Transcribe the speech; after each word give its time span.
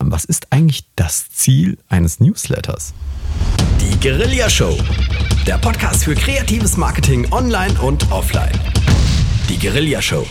Was 0.00 0.24
ist 0.24 0.46
eigentlich 0.50 0.84
das 0.96 1.28
Ziel 1.30 1.76
eines 1.88 2.20
Newsletters? 2.20 2.94
Die 3.80 3.98
Guerilla 4.00 4.48
Show. 4.48 4.78
Der 5.46 5.58
Podcast 5.58 6.04
für 6.04 6.14
kreatives 6.14 6.76
Marketing 6.76 7.30
online 7.32 7.74
und 7.80 8.10
offline. 8.12 8.52
Die 9.48 9.58
Guerilla 9.58 10.00
Show. 10.00 10.24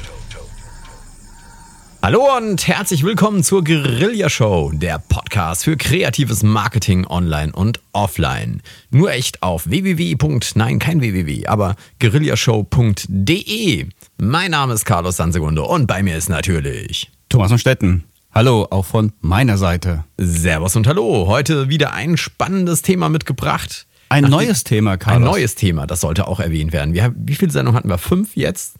Hallo 2.02 2.38
und 2.38 2.66
herzlich 2.68 3.04
willkommen 3.04 3.44
zur 3.44 3.64
Guerilla 3.64 4.30
Show, 4.30 4.72
der 4.74 5.00
Podcast 5.00 5.66
für 5.66 5.76
kreatives 5.76 6.44
Marketing 6.44 7.06
online 7.06 7.52
und 7.52 7.82
offline. 7.92 8.62
Nur 8.90 9.12
echt 9.12 9.44
auf 9.44 9.70
www. 9.70 10.16
Nein, 10.56 10.80
kein 10.80 11.02
www, 11.02 11.46
aber 11.46 11.76
guerillashow.de. 12.00 13.90
Mein 14.18 14.52
Name 14.52 14.74
ist 14.74 14.86
Carlos 14.86 15.18
Sansegunde 15.18 15.64
und 15.64 15.88
bei 15.88 16.04
mir 16.04 16.16
ist 16.16 16.30
natürlich 16.30 17.12
Thomas 17.28 17.50
von 17.50 17.60
Stetten. 17.60 18.07
Hallo, 18.38 18.68
auch 18.70 18.86
von 18.86 19.14
meiner 19.20 19.58
Seite. 19.58 20.04
Servus 20.20 20.76
und 20.76 20.86
Hallo. 20.86 21.26
Heute 21.26 21.70
wieder 21.70 21.94
ein 21.94 22.18
spannendes 22.18 22.84
Thema 22.84 23.10
mitgebracht. 23.10 23.88
Ein 24.10 24.26
Nach 24.26 24.30
neues 24.30 24.64
Thema, 24.64 24.96
Carlos. 24.96 25.24
Ein 25.24 25.32
neues 25.32 25.56
Thema, 25.56 25.88
das 25.88 26.02
sollte 26.02 26.28
auch 26.28 26.40
erwähnt 26.40 26.72
werden. 26.72 26.94
Wir, 26.94 27.16
wie 27.18 27.34
viele 27.34 27.52
Sendungen 27.52 27.76
hatten 27.76 27.90
wir? 27.90 27.98
Fünf 27.98 28.36
jetzt 28.36 28.76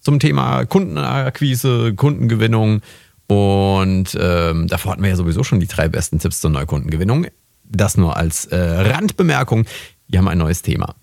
zum 0.00 0.18
Thema 0.18 0.64
Kundenakquise, 0.64 1.92
Kundengewinnung. 1.96 2.80
Und 3.26 4.16
ähm, 4.18 4.68
davor 4.68 4.92
hatten 4.92 5.02
wir 5.02 5.10
ja 5.10 5.16
sowieso 5.16 5.44
schon 5.44 5.60
die 5.60 5.66
drei 5.66 5.90
besten 5.90 6.18
Tipps 6.18 6.40
zur 6.40 6.48
Neukundengewinnung. 6.48 7.26
Das 7.64 7.98
nur 7.98 8.16
als 8.16 8.46
äh, 8.46 8.56
Randbemerkung. 8.56 9.66
Wir 10.06 10.20
haben 10.20 10.28
ein 10.28 10.38
neues 10.38 10.62
Thema. 10.62 10.94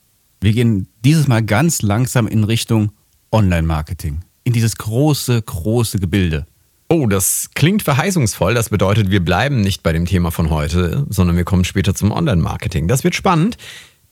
Wir 0.41 0.53
gehen 0.53 0.87
dieses 1.03 1.27
Mal 1.27 1.43
ganz 1.43 1.83
langsam 1.83 2.25
in 2.25 2.45
Richtung 2.45 2.93
Online-Marketing. 3.31 4.21
In 4.43 4.53
dieses 4.53 4.75
große, 4.75 5.39
große 5.39 5.99
Gebilde. 5.99 6.47
Oh, 6.87 7.07
das 7.07 7.49
klingt 7.55 7.81
verheißungsvoll. 7.81 8.53
Das 8.53 8.69
bedeutet, 8.69 9.09
wir 9.09 9.23
bleiben 9.23 9.61
nicht 9.61 9.81
bei 9.81 9.91
dem 9.91 10.05
Thema 10.05 10.31
von 10.31 10.51
heute, 10.51 11.05
sondern 11.09 11.35
wir 11.35 11.43
kommen 11.43 11.65
später 11.65 11.95
zum 11.95 12.11
Online-Marketing. 12.11 12.87
Das 12.87 13.03
wird 13.03 13.15
spannend. 13.15 13.57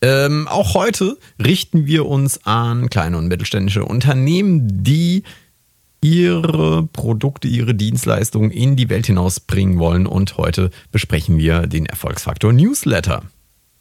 Ähm, 0.02 0.48
auch 0.48 0.74
heute 0.74 1.18
richten 1.44 1.86
wir 1.86 2.08
uns 2.08 2.46
an 2.46 2.90
kleine 2.90 3.18
und 3.18 3.28
mittelständische 3.28 3.86
Unternehmen, 3.86 4.84
die 4.84 5.24
ihre 6.02 6.84
Produkte, 6.88 7.48
ihre 7.48 7.76
Dienstleistungen 7.76 8.52
in 8.52 8.76
die 8.76 8.90
Welt 8.90 9.06
hinausbringen 9.06 9.80
wollen. 9.80 10.08
Und 10.08 10.38
heute 10.38 10.72
besprechen 10.92 11.38
wir 11.38 11.68
den 11.68 11.86
Erfolgsfaktor 11.86 12.52
Newsletter. 12.54 13.24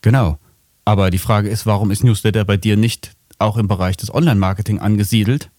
Genau. 0.03 0.39
Aber 0.85 1.11
die 1.11 1.19
Frage 1.19 1.49
ist, 1.49 1.65
warum 1.65 1.91
ist 1.91 2.05
Newsletter 2.05 2.45
bei 2.45 2.57
dir 2.57 2.77
nicht 2.77 3.13
auch 3.39 3.57
im 3.57 3.69
Bereich 3.69 3.97
des 3.97 4.15
Online-Marketing 4.15 4.79
angesiedelt? 4.81 5.51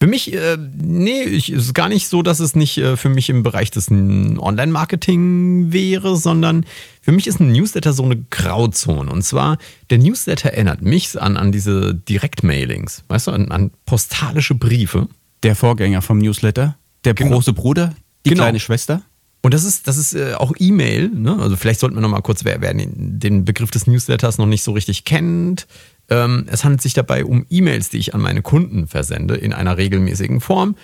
Für 0.00 0.06
mich, 0.08 0.32
äh, 0.34 0.58
nee, 0.76 1.22
ich, 1.22 1.48
es 1.50 1.66
ist 1.66 1.74
gar 1.74 1.88
nicht 1.88 2.08
so, 2.08 2.22
dass 2.22 2.40
es 2.40 2.54
nicht 2.54 2.76
äh, 2.78 2.96
für 2.96 3.08
mich 3.08 3.30
im 3.30 3.42
Bereich 3.42 3.70
des 3.70 3.90
Online-Marketing 3.90 5.72
wäre, 5.72 6.16
sondern 6.16 6.66
für 7.00 7.12
mich 7.12 7.26
ist 7.26 7.40
ein 7.40 7.52
Newsletter 7.52 7.92
so 7.92 8.02
eine 8.04 8.16
Grauzone. 8.30 9.10
Und 9.10 9.22
zwar, 9.22 9.58
der 9.90 9.98
Newsletter 9.98 10.50
erinnert 10.50 10.82
mich 10.82 11.20
an, 11.20 11.36
an 11.36 11.52
diese 11.52 11.94
Direktmailings, 11.94 13.04
weißt 13.08 13.28
du, 13.28 13.30
an, 13.30 13.50
an 13.50 13.70
postalische 13.86 14.54
Briefe. 14.54 15.08
Der 15.42 15.54
Vorgänger 15.56 16.02
vom 16.02 16.18
Newsletter, 16.18 16.76
der 17.04 17.14
Genau. 17.14 17.32
große 17.36 17.52
Bruder, 17.52 17.94
die 18.24 18.30
Genau. 18.30 18.42
kleine 18.44 18.60
Schwester. 18.60 19.02
Und 19.42 19.52
das 19.52 19.64
ist, 19.64 19.86
das 19.88 19.98
ist 19.98 20.14
äh, 20.14 20.32
auch 20.34 20.54
E-Mail. 20.58 21.10
Ne? 21.10 21.36
Also 21.38 21.56
vielleicht 21.56 21.78
sollten 21.78 21.96
wir 21.96 22.00
noch 22.00 22.08
mal 22.08 22.22
kurz, 22.22 22.44
wer, 22.46 22.62
wer 22.62 22.72
den 22.74 23.44
Begriff 23.44 23.70
des 23.70 23.86
Newsletters 23.86 24.38
noch 24.38 24.46
nicht 24.46 24.62
so 24.62 24.72
richtig 24.72 25.04
kennt. 25.04 25.66
Ähm, 26.10 26.46
es 26.48 26.64
handelt 26.64 26.82
sich 26.82 26.94
dabei 26.94 27.24
um 27.24 27.46
E-Mails, 27.48 27.88
die 27.88 27.98
ich 27.98 28.14
an 28.14 28.20
meine 28.20 28.42
Kunden 28.42 28.86
versende 28.86 29.34
in 29.34 29.52
einer 29.52 29.76
regelmäßigen 29.76 30.40
Form. 30.40 30.76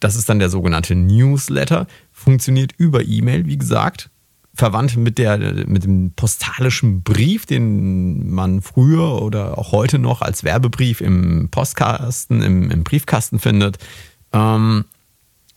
Das 0.00 0.14
ist 0.16 0.28
dann 0.28 0.38
der 0.38 0.50
sogenannte 0.50 0.94
Newsletter. 0.94 1.86
Funktioniert 2.12 2.72
über 2.76 3.04
E-Mail, 3.04 3.46
wie 3.46 3.58
gesagt. 3.58 4.10
Verwandt 4.54 4.96
mit, 4.96 5.18
der, 5.18 5.38
mit 5.66 5.84
dem 5.84 6.12
postalischen 6.12 7.02
Brief, 7.02 7.46
den 7.46 8.30
man 8.30 8.60
früher 8.60 9.22
oder 9.22 9.56
auch 9.56 9.72
heute 9.72 9.98
noch 9.98 10.20
als 10.20 10.42
Werbebrief 10.42 11.00
im 11.00 11.48
Postkasten, 11.50 12.42
im, 12.42 12.70
im 12.70 12.82
Briefkasten 12.82 13.38
findet. 13.38 13.78
Ähm, 14.32 14.84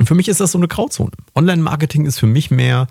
für 0.04 0.16
mich 0.16 0.28
ist 0.28 0.40
das 0.40 0.52
so 0.52 0.58
eine 0.58 0.68
Grauzone. 0.68 1.12
Online-Marketing 1.36 2.06
ist 2.06 2.20
für 2.20 2.28
mich 2.28 2.52
mehr 2.52 2.88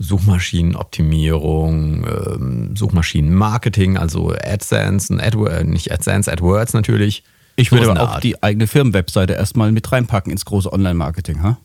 Suchmaschinenoptimierung, 0.00 2.06
ähm, 2.06 2.76
Suchmaschinenmarketing, 2.76 3.96
also 3.96 4.32
AdSense 4.32 5.12
und 5.12 5.20
AdWords, 5.20 5.64
nicht 5.64 5.92
AdSense, 5.92 6.32
AdWords 6.32 6.72
natürlich. 6.72 7.24
Ich 7.56 7.72
würde 7.72 7.86
Sowas 7.86 7.98
aber 7.98 8.08
auch 8.08 8.14
Art. 8.14 8.24
die 8.24 8.42
eigene 8.42 8.66
Firmenwebseite 8.66 9.32
erstmal 9.32 9.72
mit 9.72 9.90
reinpacken 9.90 10.30
ins 10.30 10.44
große 10.44 10.72
Online-Marketing, 10.72 11.42
ha? 11.42 11.58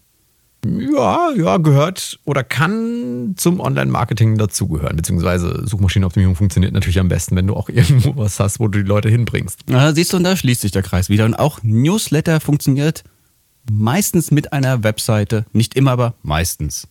Ja, 0.65 1.31
ja, 1.35 1.57
gehört 1.57 2.19
oder 2.23 2.43
kann 2.43 3.33
zum 3.35 3.59
Online-Marketing 3.59 4.37
dazugehören. 4.37 4.95
Beziehungsweise 4.95 5.67
Suchmaschinenoptimierung 5.67 6.35
funktioniert 6.35 6.73
natürlich 6.73 6.99
am 6.99 7.09
besten, 7.09 7.35
wenn 7.35 7.47
du 7.47 7.55
auch 7.55 7.69
irgendwo 7.69 8.15
was 8.15 8.39
hast, 8.39 8.59
wo 8.59 8.67
du 8.67 8.81
die 8.81 8.87
Leute 8.87 9.09
hinbringst. 9.09 9.61
Na, 9.67 9.93
siehst 9.93 10.13
du, 10.13 10.17
und 10.17 10.23
da 10.23 10.35
schließt 10.35 10.61
sich 10.61 10.71
der 10.71 10.83
Kreis 10.83 11.09
wieder. 11.09 11.25
Und 11.25 11.35
auch 11.35 11.59
Newsletter 11.63 12.39
funktioniert 12.39 13.03
meistens 13.69 14.31
mit 14.31 14.53
einer 14.53 14.83
Webseite. 14.83 15.45
Nicht 15.51 15.75
immer, 15.75 15.91
aber 15.91 16.15
meistens. 16.23 16.87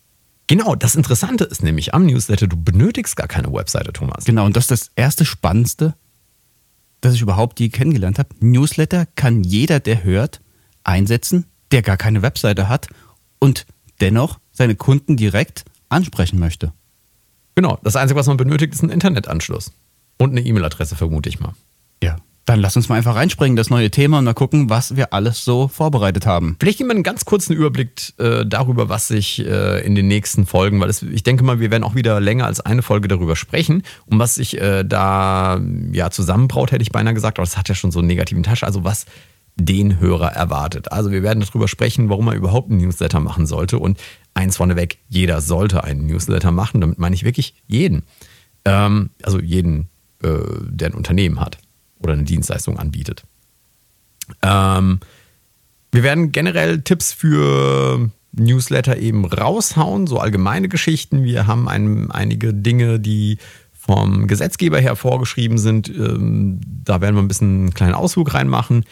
Genau, 0.46 0.74
das 0.74 0.96
Interessante 0.96 1.44
ist 1.44 1.62
nämlich 1.62 1.94
am 1.94 2.04
Newsletter, 2.06 2.46
du 2.46 2.56
benötigst 2.56 3.16
gar 3.16 3.28
keine 3.28 3.52
Webseite, 3.52 3.92
Thomas. 3.92 4.24
Genau, 4.24 4.44
und 4.44 4.56
das 4.56 4.64
ist 4.64 4.70
das 4.70 4.90
erste 4.96 5.24
Spannendste, 5.24 5.94
das 7.00 7.14
ich 7.14 7.22
überhaupt 7.22 7.60
je 7.60 7.68
kennengelernt 7.68 8.18
habe. 8.18 8.30
Newsletter 8.40 9.06
kann 9.14 9.44
jeder, 9.44 9.80
der 9.80 10.04
hört, 10.04 10.40
einsetzen, 10.84 11.46
der 11.70 11.82
gar 11.82 11.96
keine 11.96 12.22
Webseite 12.22 12.68
hat 12.68 12.88
und 13.38 13.66
dennoch 14.00 14.38
seine 14.52 14.74
Kunden 14.74 15.16
direkt 15.16 15.64
ansprechen 15.88 16.38
möchte. 16.38 16.72
Genau, 17.54 17.78
das 17.82 17.96
Einzige, 17.96 18.18
was 18.18 18.26
man 18.26 18.36
benötigt, 18.36 18.74
ist 18.74 18.82
ein 18.82 18.90
Internetanschluss. 18.90 19.72
Und 20.18 20.30
eine 20.30 20.40
E-Mail-Adresse, 20.40 20.96
vermute 20.96 21.28
ich 21.28 21.40
mal. 21.40 21.54
Ja. 22.02 22.16
Dann 22.44 22.58
lass 22.58 22.76
uns 22.76 22.88
mal 22.88 22.96
einfach 22.96 23.14
reinspringen, 23.14 23.54
das 23.56 23.70
neue 23.70 23.90
Thema, 23.90 24.18
und 24.18 24.24
mal 24.24 24.34
gucken, 24.34 24.68
was 24.68 24.96
wir 24.96 25.12
alles 25.12 25.44
so 25.44 25.68
vorbereitet 25.68 26.26
haben. 26.26 26.56
Vielleicht 26.58 26.78
geben 26.78 26.90
wir 26.90 26.94
einen 26.94 27.04
ganz 27.04 27.24
kurzen 27.24 27.52
Überblick 27.52 28.14
äh, 28.18 28.44
darüber, 28.44 28.88
was 28.88 29.06
sich 29.06 29.46
äh, 29.46 29.84
in 29.86 29.94
den 29.94 30.08
nächsten 30.08 30.44
Folgen, 30.44 30.80
weil 30.80 30.90
es, 30.90 31.02
ich 31.02 31.22
denke 31.22 31.44
mal, 31.44 31.60
wir 31.60 31.70
werden 31.70 31.84
auch 31.84 31.94
wieder 31.94 32.20
länger 32.20 32.46
als 32.46 32.60
eine 32.60 32.82
Folge 32.82 33.06
darüber 33.06 33.36
sprechen, 33.36 33.84
um 34.06 34.18
was 34.18 34.34
sich 34.34 34.60
äh, 34.60 34.82
da 34.84 35.60
ja 35.92 36.10
zusammenbraut, 36.10 36.72
hätte 36.72 36.82
ich 36.82 36.90
beinahe 36.90 37.14
gesagt, 37.14 37.38
aber 37.38 37.46
das 37.46 37.56
hat 37.56 37.68
ja 37.68 37.76
schon 37.76 37.92
so 37.92 38.00
einen 38.00 38.08
negativen 38.08 38.42
Touch, 38.42 38.64
also 38.64 38.82
was 38.82 39.06
den 39.54 40.00
Hörer 40.00 40.32
erwartet. 40.32 40.90
Also 40.90 41.12
wir 41.12 41.22
werden 41.22 41.44
darüber 41.46 41.68
sprechen, 41.68 42.08
warum 42.08 42.24
man 42.24 42.36
überhaupt 42.36 42.70
einen 42.70 42.80
Newsletter 42.80 43.20
machen 43.20 43.46
sollte 43.46 43.78
und 43.78 44.00
eins 44.34 44.56
vorneweg, 44.56 44.98
jeder 45.08 45.40
sollte 45.42 45.84
einen 45.84 46.06
Newsletter 46.06 46.50
machen, 46.50 46.80
damit 46.80 46.98
meine 46.98 47.14
ich 47.14 47.22
wirklich 47.22 47.54
jeden. 47.68 48.02
Ähm, 48.64 49.10
also 49.22 49.38
jeden, 49.38 49.90
äh, 50.24 50.38
der 50.68 50.88
ein 50.88 50.94
Unternehmen 50.94 51.38
hat 51.38 51.58
oder 52.04 52.14
eine 52.14 52.24
Dienstleistung 52.24 52.78
anbietet. 52.78 53.24
Ähm, 54.42 55.00
wir 55.90 56.02
werden 56.02 56.32
generell 56.32 56.80
Tipps 56.82 57.12
für 57.12 58.10
Newsletter 58.32 58.96
eben 58.96 59.24
raushauen, 59.26 60.06
so 60.06 60.18
allgemeine 60.18 60.68
Geschichten. 60.68 61.24
Wir 61.24 61.46
haben 61.46 61.68
ein, 61.68 62.10
einige 62.10 62.54
Dinge, 62.54 62.98
die 62.98 63.38
vom 63.72 64.26
Gesetzgeber 64.26 64.78
her 64.80 64.96
vorgeschrieben 64.96 65.58
sind. 65.58 65.88
Ähm, 65.88 66.60
da 66.84 67.00
werden 67.00 67.16
wir 67.16 67.22
ein 67.22 67.28
bisschen 67.28 67.60
einen 67.62 67.74
kleinen 67.74 67.94
Ausflug 67.94 68.32
reinmachen. 68.32 68.84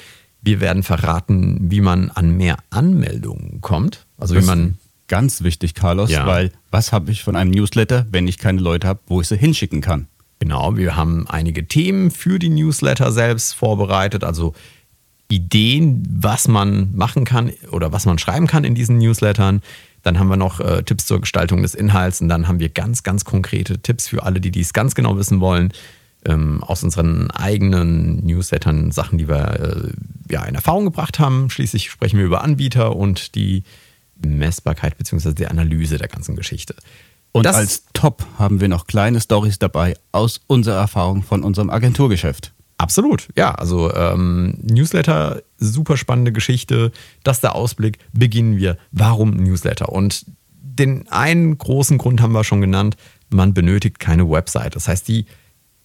Wir 0.42 0.60
werden 0.60 0.82
verraten, 0.82 1.70
wie 1.70 1.80
man 1.80 2.10
an 2.10 2.36
mehr 2.36 2.58
Anmeldungen 2.70 3.60
kommt. 3.60 4.06
Also 4.18 4.34
wie 4.34 4.38
Das 4.38 4.46
man 4.46 4.66
ist 4.70 4.76
ganz 5.08 5.42
wichtig, 5.42 5.74
Carlos, 5.74 6.10
Ja. 6.10 6.26
weil 6.26 6.50
was 6.70 6.92
habe 6.92 7.10
ich 7.12 7.22
von 7.22 7.36
einem 7.36 7.50
Newsletter, 7.50 8.06
wenn 8.10 8.26
ich 8.28 8.38
keine 8.38 8.60
Leute 8.60 8.88
habe, 8.88 9.00
wo 9.06 9.20
ich 9.20 9.28
sie 9.28 9.36
hinschicken 9.36 9.80
kann? 9.80 10.08
Genau, 10.40 10.76
wir 10.76 10.96
haben 10.96 11.28
einige 11.28 11.68
Themen 11.68 12.10
für 12.10 12.38
die 12.38 12.48
Newsletter 12.48 13.12
selbst 13.12 13.54
vorbereitet, 13.54 14.24
also 14.24 14.54
Ideen, 15.28 16.02
was 16.10 16.48
man 16.48 16.94
machen 16.96 17.24
kann 17.24 17.52
oder 17.70 17.92
was 17.92 18.06
man 18.06 18.18
schreiben 18.18 18.46
kann 18.46 18.64
in 18.64 18.74
diesen 18.74 18.98
Newslettern. 18.98 19.62
Dann 20.02 20.18
haben 20.18 20.28
wir 20.28 20.38
noch 20.38 20.58
äh, 20.60 20.82
Tipps 20.82 21.04
zur 21.04 21.20
Gestaltung 21.20 21.62
des 21.62 21.74
Inhalts 21.74 22.22
und 22.22 22.30
dann 22.30 22.48
haben 22.48 22.58
wir 22.58 22.70
ganz, 22.70 23.02
ganz 23.02 23.26
konkrete 23.26 23.80
Tipps 23.80 24.08
für 24.08 24.22
alle, 24.22 24.40
die 24.40 24.50
dies 24.50 24.72
ganz 24.72 24.94
genau 24.94 25.16
wissen 25.18 25.40
wollen, 25.40 25.74
ähm, 26.24 26.64
aus 26.64 26.82
unseren 26.82 27.30
eigenen 27.30 28.24
Newslettern, 28.24 28.92
Sachen, 28.92 29.18
die 29.18 29.28
wir 29.28 29.60
äh, 29.60 30.32
ja, 30.32 30.44
in 30.46 30.54
Erfahrung 30.54 30.86
gebracht 30.86 31.18
haben. 31.18 31.50
Schließlich 31.50 31.90
sprechen 31.90 32.18
wir 32.18 32.24
über 32.24 32.42
Anbieter 32.42 32.96
und 32.96 33.34
die 33.34 33.62
Messbarkeit 34.16 34.96
bzw. 34.96 35.34
die 35.34 35.46
Analyse 35.46 35.98
der 35.98 36.08
ganzen 36.08 36.34
Geschichte. 36.34 36.74
Und 37.32 37.44
Das- 37.44 37.56
als 37.56 37.84
Top 37.92 38.26
haben 38.38 38.60
wir 38.60 38.68
noch 38.68 38.86
kleine 38.86 39.20
Stories 39.20 39.58
dabei 39.58 39.96
aus 40.12 40.40
unserer 40.46 40.78
Erfahrung 40.80 41.22
von 41.22 41.42
unserem 41.44 41.70
Agenturgeschäft. 41.70 42.52
Absolut, 42.78 43.28
ja. 43.36 43.54
Also 43.54 43.92
ähm, 43.94 44.54
Newsletter, 44.62 45.42
super 45.58 45.96
spannende 45.98 46.32
Geschichte. 46.32 46.92
Das 47.22 47.36
ist 47.36 47.42
der 47.42 47.54
Ausblick. 47.54 47.98
Beginnen 48.14 48.56
wir. 48.56 48.78
Warum 48.90 49.32
Newsletter? 49.36 49.90
Und 49.90 50.24
den 50.50 51.06
einen 51.08 51.58
großen 51.58 51.98
Grund 51.98 52.22
haben 52.22 52.32
wir 52.32 52.42
schon 52.42 52.62
genannt. 52.62 52.96
Man 53.28 53.52
benötigt 53.52 53.98
keine 54.00 54.28
Website. 54.30 54.76
Das 54.76 54.88
heißt, 54.88 55.06
die 55.08 55.26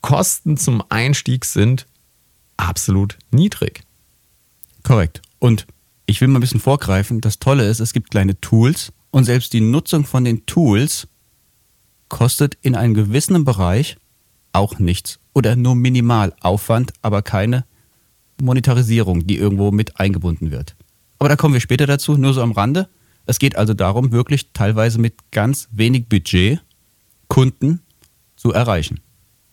Kosten 0.01 0.55
zum 0.57 0.83
Einstieg 0.89 1.43
sind 1.43 1.85
absolut 2.57 3.17
niedrig. 3.31 3.83
Korrekt. 4.83 5.21
Und 5.39 5.67
ich 6.05 6.21
will 6.21 6.27
mal 6.29 6.37
ein 6.39 6.41
bisschen 6.41 6.59
vorgreifen. 6.61 7.19
Das 7.21 7.39
Tolle 7.39 7.67
ist, 7.67 7.79
es 7.81 7.91
gibt 7.93 8.11
kleine 8.11 8.39
Tools 8.39 8.93
Und 9.11 9.25
selbst 9.25 9.53
die 9.53 9.61
Nutzung 9.61 10.05
von 10.05 10.23
den 10.23 10.45
Tools 10.45 11.07
kostet 12.15 12.57
in 12.61 12.75
einem 12.75 12.93
gewissen 12.93 13.43
Bereich 13.43 13.97
auch 14.53 14.79
nichts 14.79 15.19
oder 15.33 15.57
nur 15.57 15.75
minimal 15.75 16.33
Aufwand, 16.39 16.93
aber 17.01 17.21
keine 17.21 17.65
Monetarisierung, 18.41 19.27
die 19.27 19.37
irgendwo 19.37 19.71
mit 19.71 19.99
eingebunden 19.99 20.49
wird. 20.49 20.77
Aber 21.19 21.27
da 21.27 21.35
kommen 21.35 21.55
wir 21.55 21.59
später 21.59 21.87
dazu, 21.87 22.15
nur 22.15 22.33
so 22.33 22.41
am 22.41 22.53
Rande. 22.53 22.87
Es 23.25 23.37
geht 23.37 23.57
also 23.57 23.73
darum, 23.73 24.13
wirklich 24.13 24.53
teilweise 24.53 24.97
mit 24.97 25.29
ganz 25.31 25.67
wenig 25.73 26.07
Budget 26.07 26.61
Kunden 27.27 27.81
zu 28.37 28.53
erreichen. 28.53 29.01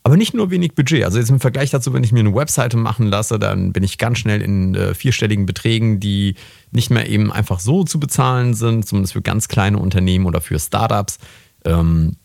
Aber 0.03 0.15
nicht 0.15 0.33
nur 0.33 0.49
wenig 0.49 0.73
Budget. 0.73 1.03
Also 1.03 1.19
jetzt 1.19 1.31
im 1.31 1.41
Vergleich 1.41 1.69
dazu, 1.69 1.91
wenn 1.91 2.05
ich 2.05 2.13
mir 2.13 2.21
eine 2.21 2.33
Webseite 2.33 2.77
machen 2.77 3.07
lasse, 3.07 3.39
dann 3.39 3.73
bin 3.73 3.83
ich 3.83 3.97
ganz 3.97 4.19
schnell 4.19 4.41
in 4.41 4.73
äh, 4.73 4.93
vierstelligen 4.93 5.45
Beträgen, 5.45 5.99
die 5.99 6.35
nicht 6.71 6.91
mehr 6.91 7.09
eben 7.09 7.29
einfach 7.29 7.59
so 7.59 7.83
zu 7.83 7.99
bezahlen 7.99 8.53
sind, 8.53 8.87
zumindest 8.87 9.11
für 9.11 9.21
ganz 9.21 9.49
kleine 9.49 9.79
Unternehmen 9.79 10.25
oder 10.25 10.39
für 10.39 10.57
Startups, 10.59 11.19
ähm, 11.65 12.15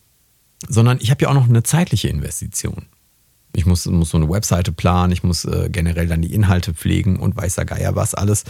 sondern 0.66 0.98
ich 1.00 1.10
habe 1.10 1.22
ja 1.22 1.28
auch 1.28 1.34
noch 1.34 1.48
eine 1.48 1.62
zeitliche 1.62 2.08
Investition. 2.08 2.86
Ich 3.54 3.66
muss, 3.66 3.86
muss 3.86 4.10
so 4.10 4.18
eine 4.18 4.28
Webseite 4.28 4.72
planen, 4.72 5.12
ich 5.12 5.22
muss 5.22 5.44
äh, 5.44 5.68
generell 5.70 6.06
dann 6.06 6.22
die 6.22 6.34
Inhalte 6.34 6.74
pflegen 6.74 7.18
und 7.18 7.36
weiß 7.36 7.54
der 7.56 7.64
Geier 7.64 7.96
was 7.96 8.14
alles. 8.14 8.44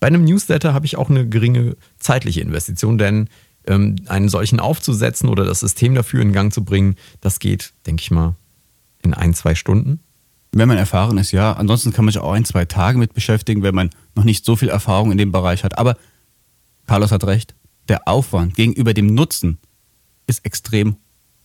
Bei 0.00 0.08
einem 0.08 0.24
Newsletter 0.24 0.74
habe 0.74 0.86
ich 0.86 0.96
auch 0.96 1.08
eine 1.08 1.28
geringe 1.28 1.76
zeitliche 1.98 2.40
Investition, 2.40 2.98
denn 2.98 3.28
ähm, 3.66 3.96
einen 4.06 4.28
solchen 4.28 4.60
aufzusetzen 4.60 5.28
oder 5.28 5.44
das 5.44 5.60
System 5.60 5.94
dafür 5.94 6.20
in 6.20 6.32
Gang 6.32 6.52
zu 6.52 6.64
bringen, 6.64 6.96
das 7.20 7.38
geht, 7.38 7.72
denke 7.86 8.02
ich 8.02 8.10
mal, 8.10 8.36
in 9.02 9.14
ein, 9.14 9.34
zwei 9.34 9.54
Stunden. 9.54 10.00
Wenn 10.52 10.68
man 10.68 10.78
erfahren 10.78 11.18
ist, 11.18 11.32
ja. 11.32 11.54
Ansonsten 11.54 11.92
kann 11.92 12.04
man 12.04 12.12
sich 12.12 12.22
auch 12.22 12.32
ein, 12.32 12.44
zwei 12.44 12.64
Tage 12.64 12.98
mit 12.98 13.12
beschäftigen, 13.12 13.62
wenn 13.62 13.74
man 13.74 13.90
noch 14.14 14.24
nicht 14.24 14.44
so 14.44 14.56
viel 14.56 14.68
Erfahrung 14.68 15.10
in 15.10 15.18
dem 15.18 15.32
Bereich 15.32 15.64
hat. 15.64 15.78
Aber 15.78 15.96
Carlos 16.86 17.10
hat 17.10 17.24
recht, 17.24 17.54
der 17.88 18.06
Aufwand 18.06 18.54
gegenüber 18.54 18.94
dem 18.94 19.06
Nutzen 19.06 19.58
ist 20.26 20.44
extrem 20.44 20.96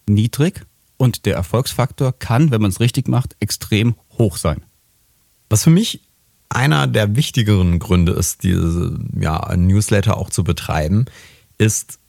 niedrig 0.09 0.65
und 0.97 1.25
der 1.25 1.35
Erfolgsfaktor 1.35 2.17
kann, 2.17 2.51
wenn 2.51 2.61
man 2.61 2.71
es 2.71 2.79
richtig 2.79 3.07
macht, 3.07 3.35
extrem 3.39 3.95
hoch 4.17 4.37
sein. 4.37 4.63
Was 5.49 5.63
für 5.63 5.69
mich 5.69 6.01
einer 6.49 6.87
der 6.87 7.15
wichtigeren 7.15 7.79
Gründe 7.79 8.11
ist, 8.11 8.43
diese 8.43 8.99
ja, 9.17 9.55
Newsletter 9.55 10.17
auch 10.17 10.29
zu 10.29 10.43
betreiben, 10.43 11.05
ist, 11.57 11.99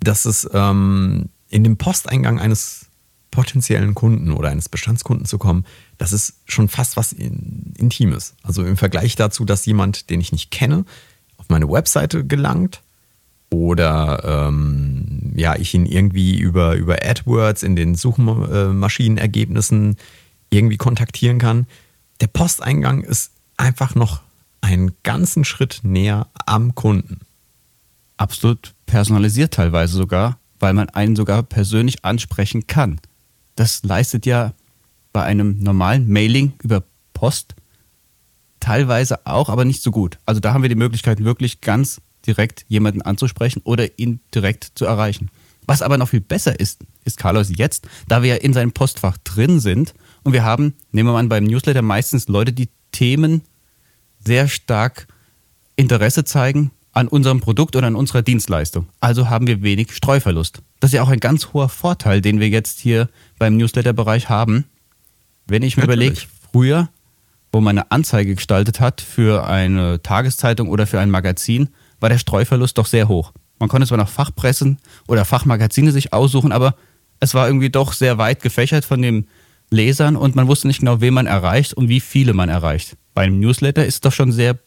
dass 0.00 0.24
es 0.24 0.48
ähm, 0.52 1.28
in 1.48 1.64
dem 1.64 1.76
Posteingang 1.76 2.38
eines 2.38 2.86
potenziellen 3.30 3.94
Kunden 3.94 4.32
oder 4.32 4.48
eines 4.48 4.68
Bestandskunden 4.68 5.26
zu 5.26 5.38
kommen, 5.38 5.64
das 5.98 6.12
ist 6.12 6.34
schon 6.46 6.68
fast 6.68 6.96
was 6.96 7.12
Intimes. 7.12 8.34
Also 8.42 8.64
im 8.64 8.76
Vergleich 8.76 9.16
dazu, 9.16 9.44
dass 9.44 9.66
jemand, 9.66 10.10
den 10.10 10.20
ich 10.20 10.32
nicht 10.32 10.50
kenne, 10.50 10.84
auf 11.36 11.48
meine 11.48 11.68
Webseite 11.68 12.24
gelangt 12.24 12.80
oder 13.50 14.48
ähm, 14.48 15.32
ja, 15.34 15.56
ich 15.56 15.74
ihn 15.74 15.86
irgendwie 15.86 16.38
über, 16.38 16.74
über 16.74 16.98
AdWords 17.02 17.62
in 17.62 17.76
den 17.76 17.94
Suchmaschinenergebnissen 17.94 19.96
irgendwie 20.50 20.76
kontaktieren 20.76 21.38
kann. 21.38 21.66
Der 22.20 22.26
Posteingang 22.26 23.02
ist 23.02 23.32
einfach 23.56 23.94
noch 23.94 24.20
einen 24.60 24.92
ganzen 25.02 25.44
Schritt 25.44 25.80
näher 25.82 26.28
am 26.46 26.74
Kunden. 26.74 27.20
Absolut 28.16 28.74
personalisiert 28.86 29.54
teilweise 29.54 29.96
sogar, 29.96 30.38
weil 30.58 30.74
man 30.74 30.88
einen 30.88 31.16
sogar 31.16 31.42
persönlich 31.42 32.04
ansprechen 32.04 32.66
kann. 32.66 33.00
Das 33.54 33.82
leistet 33.84 34.26
ja 34.26 34.52
bei 35.12 35.22
einem 35.22 35.58
normalen 35.60 36.08
Mailing 36.08 36.52
über 36.62 36.82
Post 37.14 37.54
teilweise 38.60 39.26
auch, 39.26 39.48
aber 39.48 39.64
nicht 39.64 39.82
so 39.82 39.90
gut. 39.90 40.18
Also 40.26 40.40
da 40.40 40.52
haben 40.52 40.62
wir 40.62 40.68
die 40.68 40.74
Möglichkeit, 40.74 41.22
wirklich 41.22 41.60
ganz 41.60 42.00
direkt 42.26 42.64
jemanden 42.68 43.02
anzusprechen 43.02 43.62
oder 43.64 43.98
ihn 43.98 44.20
direkt 44.34 44.72
zu 44.74 44.84
erreichen. 44.84 45.30
Was 45.66 45.82
aber 45.82 45.98
noch 45.98 46.08
viel 46.08 46.20
besser 46.20 46.58
ist, 46.58 46.80
ist 47.04 47.18
Carlos 47.18 47.50
jetzt, 47.54 47.86
da 48.08 48.22
wir 48.22 48.30
ja 48.30 48.36
in 48.36 48.54
seinem 48.54 48.72
Postfach 48.72 49.18
drin 49.18 49.60
sind 49.60 49.94
und 50.24 50.32
wir 50.32 50.42
haben, 50.42 50.74
nehmen 50.92 51.08
wir 51.08 51.12
mal 51.12 51.20
an, 51.20 51.28
beim 51.28 51.44
Newsletter 51.44 51.82
meistens 51.82 52.28
Leute, 52.28 52.52
die 52.52 52.70
Themen 52.90 53.42
sehr 54.24 54.48
stark 54.48 55.06
Interesse 55.76 56.24
zeigen 56.24 56.70
an 56.92 57.06
unserem 57.06 57.40
Produkt 57.40 57.76
oder 57.76 57.86
an 57.86 57.94
unserer 57.94 58.22
Dienstleistung. 58.22 58.88
Also 59.00 59.30
haben 59.30 59.46
wir 59.46 59.62
wenig 59.62 59.92
Streuverlust. 59.92 60.62
Das 60.80 60.90
ist 60.90 60.94
ja 60.94 61.02
auch 61.02 61.10
ein 61.10 61.20
ganz 61.20 61.52
hoher 61.52 61.68
Vorteil, 61.68 62.20
den 62.20 62.40
wir 62.40 62.48
jetzt 62.48 62.80
hier 62.80 63.08
beim 63.38 63.56
Newsletter-Bereich 63.56 64.28
haben. 64.28 64.64
Wenn 65.46 65.62
ich 65.62 65.76
mir 65.76 65.84
überlege, 65.84 66.16
früher, 66.50 66.88
wo 67.52 67.60
man 67.60 67.78
eine 67.78 67.90
Anzeige 67.90 68.34
gestaltet 68.34 68.80
hat 68.80 69.00
für 69.00 69.46
eine 69.46 70.02
Tageszeitung 70.02 70.68
oder 70.68 70.86
für 70.86 70.98
ein 70.98 71.10
Magazin, 71.10 71.68
war 72.00 72.08
der 72.08 72.18
Streuverlust 72.18 72.78
doch 72.78 72.86
sehr 72.86 73.08
hoch. 73.08 73.32
Man 73.58 73.68
konnte 73.68 73.86
zwar 73.86 73.98
nach 73.98 74.08
Fachpressen 74.08 74.78
oder 75.06 75.24
Fachmagazine 75.24 75.92
sich 75.92 76.12
aussuchen, 76.12 76.52
aber 76.52 76.74
es 77.20 77.34
war 77.34 77.46
irgendwie 77.46 77.70
doch 77.70 77.92
sehr 77.92 78.18
weit 78.18 78.42
gefächert 78.42 78.84
von 78.84 79.02
den 79.02 79.26
Lesern 79.70 80.16
und 80.16 80.34
man 80.36 80.48
wusste 80.48 80.66
nicht 80.68 80.80
genau, 80.80 81.00
wen 81.00 81.14
man 81.14 81.26
erreicht 81.26 81.74
und 81.74 81.88
wie 81.88 82.00
viele 82.00 82.32
man 82.32 82.48
erreicht. 82.48 82.96
Beim 83.14 83.38
Newsletter 83.38 83.84
ist 83.84 83.94
es 83.94 84.00
doch 84.00 84.12
schon 84.12 84.32
sehr 84.32 84.58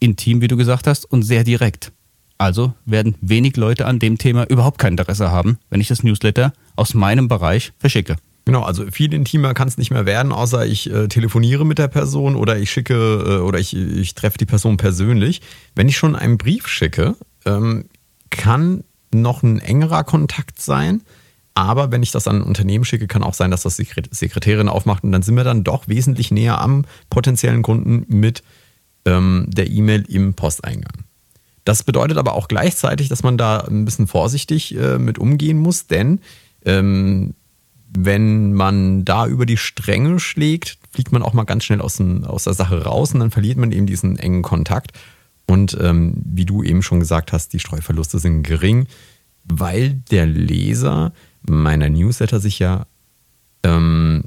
intim, 0.00 0.40
wie 0.40 0.48
du 0.48 0.56
gesagt 0.56 0.86
hast, 0.86 1.04
und 1.04 1.22
sehr 1.22 1.44
direkt. 1.44 1.92
Also 2.38 2.74
werden 2.84 3.14
wenig 3.20 3.56
Leute 3.56 3.86
an 3.86 3.98
dem 3.98 4.18
Thema 4.18 4.44
überhaupt 4.44 4.78
kein 4.78 4.92
Interesse 4.92 5.30
haben, 5.30 5.58
wenn 5.70 5.80
ich 5.80 5.88
das 5.88 6.02
Newsletter 6.02 6.52
aus 6.74 6.92
meinem 6.92 7.28
Bereich 7.28 7.72
verschicke. 7.78 8.16
Genau, 8.46 8.62
also 8.62 8.86
viel 8.92 9.12
intimer 9.12 9.54
kann 9.54 9.66
es 9.66 9.76
nicht 9.76 9.90
mehr 9.90 10.06
werden, 10.06 10.30
außer 10.30 10.64
ich 10.64 10.88
äh, 10.88 11.08
telefoniere 11.08 11.66
mit 11.66 11.78
der 11.78 11.88
Person 11.88 12.36
oder 12.36 12.56
ich 12.56 12.70
schicke 12.70 12.94
äh, 12.94 13.40
oder 13.40 13.58
ich, 13.58 13.76
ich 13.76 14.14
treffe 14.14 14.38
die 14.38 14.46
Person 14.46 14.76
persönlich. 14.76 15.42
Wenn 15.74 15.88
ich 15.88 15.96
schon 15.96 16.14
einen 16.14 16.38
Brief 16.38 16.68
schicke, 16.68 17.16
ähm, 17.44 17.86
kann 18.30 18.84
noch 19.12 19.42
ein 19.42 19.58
engerer 19.58 20.04
Kontakt 20.04 20.62
sein. 20.62 21.02
Aber 21.54 21.90
wenn 21.90 22.04
ich 22.04 22.12
das 22.12 22.28
an 22.28 22.36
ein 22.36 22.42
Unternehmen 22.42 22.84
schicke, 22.84 23.08
kann 23.08 23.24
auch 23.24 23.34
sein, 23.34 23.50
dass 23.50 23.62
das 23.62 23.76
die 23.76 23.88
Sekretärin 24.10 24.68
aufmacht 24.68 25.02
und 25.02 25.10
dann 25.10 25.22
sind 25.22 25.34
wir 25.34 25.42
dann 25.42 25.64
doch 25.64 25.88
wesentlich 25.88 26.30
näher 26.30 26.60
am 26.60 26.84
potenziellen 27.10 27.62
Kunden 27.62 28.04
mit 28.08 28.44
ähm, 29.06 29.46
der 29.48 29.68
E-Mail 29.68 30.04
im 30.08 30.34
Posteingang. 30.34 31.04
Das 31.64 31.82
bedeutet 31.82 32.16
aber 32.16 32.34
auch 32.34 32.46
gleichzeitig, 32.46 33.08
dass 33.08 33.24
man 33.24 33.38
da 33.38 33.58
ein 33.62 33.84
bisschen 33.84 34.06
vorsichtig 34.06 34.76
äh, 34.76 34.98
mit 34.98 35.18
umgehen 35.18 35.58
muss, 35.58 35.88
denn 35.88 36.20
ähm, 36.64 37.34
wenn 37.88 38.52
man 38.52 39.04
da 39.04 39.26
über 39.26 39.46
die 39.46 39.56
Stränge 39.56 40.18
schlägt, 40.20 40.78
fliegt 40.90 41.12
man 41.12 41.22
auch 41.22 41.32
mal 41.32 41.44
ganz 41.44 41.64
schnell 41.64 41.80
aus, 41.80 41.96
den, 41.96 42.24
aus 42.24 42.44
der 42.44 42.54
Sache 42.54 42.84
raus 42.84 43.12
und 43.12 43.20
dann 43.20 43.30
verliert 43.30 43.58
man 43.58 43.72
eben 43.72 43.86
diesen 43.86 44.18
engen 44.18 44.42
Kontakt. 44.42 44.92
Und 45.46 45.76
ähm, 45.80 46.14
wie 46.24 46.44
du 46.44 46.62
eben 46.62 46.82
schon 46.82 47.00
gesagt 47.00 47.32
hast, 47.32 47.52
die 47.52 47.60
Streuverluste 47.60 48.18
sind 48.18 48.42
gering, 48.42 48.86
weil 49.44 50.02
der 50.10 50.26
Leser 50.26 51.12
meiner 51.42 51.88
Newsletter 51.88 52.40
sich 52.40 52.58
ja 52.58 52.86
ähm, 53.62 54.24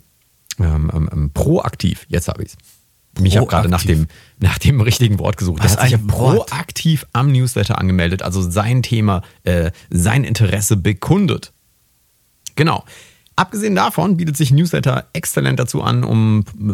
ähm, 0.60 0.92
ähm, 0.94 1.10
ähm 1.12 1.32
proaktiv, 1.34 2.06
jetzt 2.08 2.30
habe 2.30 2.44
ich 2.44 2.50
es, 2.50 2.58
ich 3.24 3.38
habe 3.38 3.48
gerade 3.48 3.70
nach 3.70 3.84
dem, 3.84 4.08
nach 4.40 4.58
dem 4.60 4.82
richtigen 4.82 5.20
Wort 5.20 5.38
gesucht. 5.38 5.64
Was 5.64 5.76
er 5.76 5.84
hat 5.84 5.90
sich 5.90 6.00
ja 6.00 6.06
proaktiv 6.08 7.06
am 7.12 7.32
Newsletter 7.32 7.78
angemeldet, 7.78 8.22
also 8.22 8.42
sein 8.42 8.82
Thema, 8.82 9.24
äh, 9.44 9.72
sein 9.90 10.24
Interesse 10.24 10.78
bekundet. 10.78 11.52
Genau. 12.56 12.86
Abgesehen 13.40 13.74
davon 13.74 14.18
bietet 14.18 14.36
sich 14.36 14.52
Newsletter 14.52 15.06
exzellent 15.14 15.62
dazu 15.62 15.82
an, 15.82 16.04
um 16.04 16.44
äh, 16.60 16.74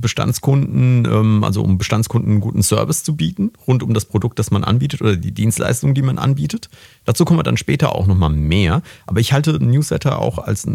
Bestandskunden, 0.00 1.04
ähm, 1.06 1.42
also 1.42 1.60
um 1.60 1.76
Bestandskunden 1.76 2.30
einen 2.30 2.40
guten 2.40 2.62
Service 2.62 3.02
zu 3.02 3.16
bieten, 3.16 3.50
rund 3.66 3.82
um 3.82 3.94
das 3.94 4.04
Produkt, 4.04 4.38
das 4.38 4.52
man 4.52 4.62
anbietet 4.62 5.02
oder 5.02 5.16
die 5.16 5.32
Dienstleistung, 5.32 5.92
die 5.92 6.02
man 6.02 6.18
anbietet. 6.18 6.70
Dazu 7.04 7.24
kommen 7.24 7.40
wir 7.40 7.42
dann 7.42 7.56
später 7.56 7.96
auch 7.96 8.06
nochmal 8.06 8.30
mehr. 8.30 8.82
Aber 9.08 9.18
ich 9.18 9.32
halte 9.32 9.58
Newsletter 9.58 10.20
auch 10.20 10.38
als 10.38 10.64
äh, 10.66 10.70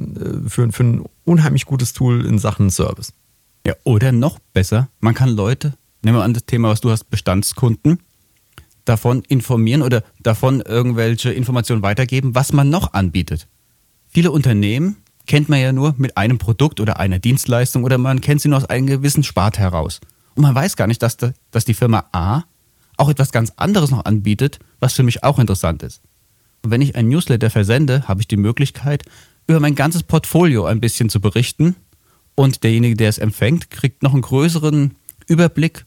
für, 0.46 0.74
für 0.74 0.84
ein 0.84 1.06
unheimlich 1.24 1.66
gutes 1.66 1.94
Tool 1.94 2.26
in 2.26 2.38
Sachen 2.38 2.70
Service. 2.70 3.14
Ja, 3.66 3.76
oder 3.86 4.12
noch 4.12 4.40
besser, 4.52 4.90
man 5.00 5.14
kann 5.14 5.30
Leute, 5.30 5.74
nehmen 6.02 6.18
wir 6.18 6.24
an 6.26 6.34
das 6.34 6.48
Thema, 6.48 6.68
was 6.68 6.82
du 6.82 6.92
hast, 6.92 7.10
Bestandskunden, 7.10 8.00
davon 8.84 9.24
informieren 9.30 9.84
oder 9.84 10.04
davon 10.22 10.60
irgendwelche 10.60 11.32
Informationen 11.32 11.82
weitergeben, 11.82 12.36
was 12.36 12.52
man 12.52 12.70
noch 12.70 12.92
anbietet. 12.92 13.48
Viele 14.10 14.32
Unternehmen 14.32 14.98
kennt 15.30 15.48
man 15.48 15.60
ja 15.60 15.72
nur 15.72 15.94
mit 15.98 16.18
einem 16.18 16.40
Produkt 16.40 16.80
oder 16.80 17.00
einer 17.00 17.20
Dienstleistung 17.20 17.84
oder 17.84 18.00
man 18.00 18.20
kennt 18.20 18.42
sie 18.42 18.50
nur 18.50 18.58
aus 18.58 18.66
einem 18.66 18.88
gewissen 18.88 19.24
Spart 19.24 19.60
heraus. 19.60 20.02
Und 20.34 20.42
man 20.42 20.56
weiß 20.56 20.76
gar 20.76 20.88
nicht, 20.88 21.04
dass, 21.04 21.18
dass 21.52 21.66
die 21.66 21.76
Firma 21.76 22.06
A 22.12 22.44
auch 22.98 23.10
etwas 23.10 23.32
ganz 23.32 23.54
anderes 23.56 23.92
noch 23.92 24.06
anbietet, 24.06 24.58
was 24.80 24.94
für 24.94 25.04
mich 25.04 25.24
auch 25.24 25.38
interessant 25.38 25.84
ist. 25.84 26.02
Und 26.64 26.72
wenn 26.72 26.82
ich 26.82 26.96
ein 26.96 27.08
Newsletter 27.08 27.52
versende, 27.52 28.08
habe 28.08 28.22
ich 28.22 28.28
die 28.28 28.38
Möglichkeit, 28.38 29.04
über 29.46 29.60
mein 29.60 29.76
ganzes 29.76 30.02
Portfolio 30.02 30.66
ein 30.66 30.82
bisschen 30.82 31.10
zu 31.10 31.22
berichten 31.22 31.76
und 32.34 32.64
derjenige, 32.64 32.96
der 32.96 33.10
es 33.10 33.20
empfängt, 33.20 33.70
kriegt 33.70 34.02
noch 34.02 34.14
einen 34.14 34.24
größeren 34.24 34.96
Überblick 35.28 35.86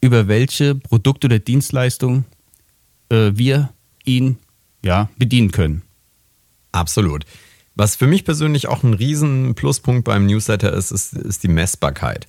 über 0.00 0.28
welche 0.28 0.76
Produkte 0.76 1.26
oder 1.26 1.40
Dienstleistungen 1.40 2.26
äh, 3.08 3.32
wir 3.34 3.70
ihn 4.04 4.38
ja, 4.84 5.10
bedienen 5.18 5.50
können. 5.50 5.82
Absolut. 6.70 7.24
Was 7.78 7.94
für 7.94 8.08
mich 8.08 8.24
persönlich 8.24 8.66
auch 8.66 8.82
ein 8.82 8.92
riesen 8.92 9.54
Pluspunkt 9.54 10.02
beim 10.02 10.26
Newsletter 10.26 10.72
ist, 10.72 10.90
ist, 10.90 11.12
ist 11.12 11.44
die 11.44 11.48
Messbarkeit. 11.48 12.26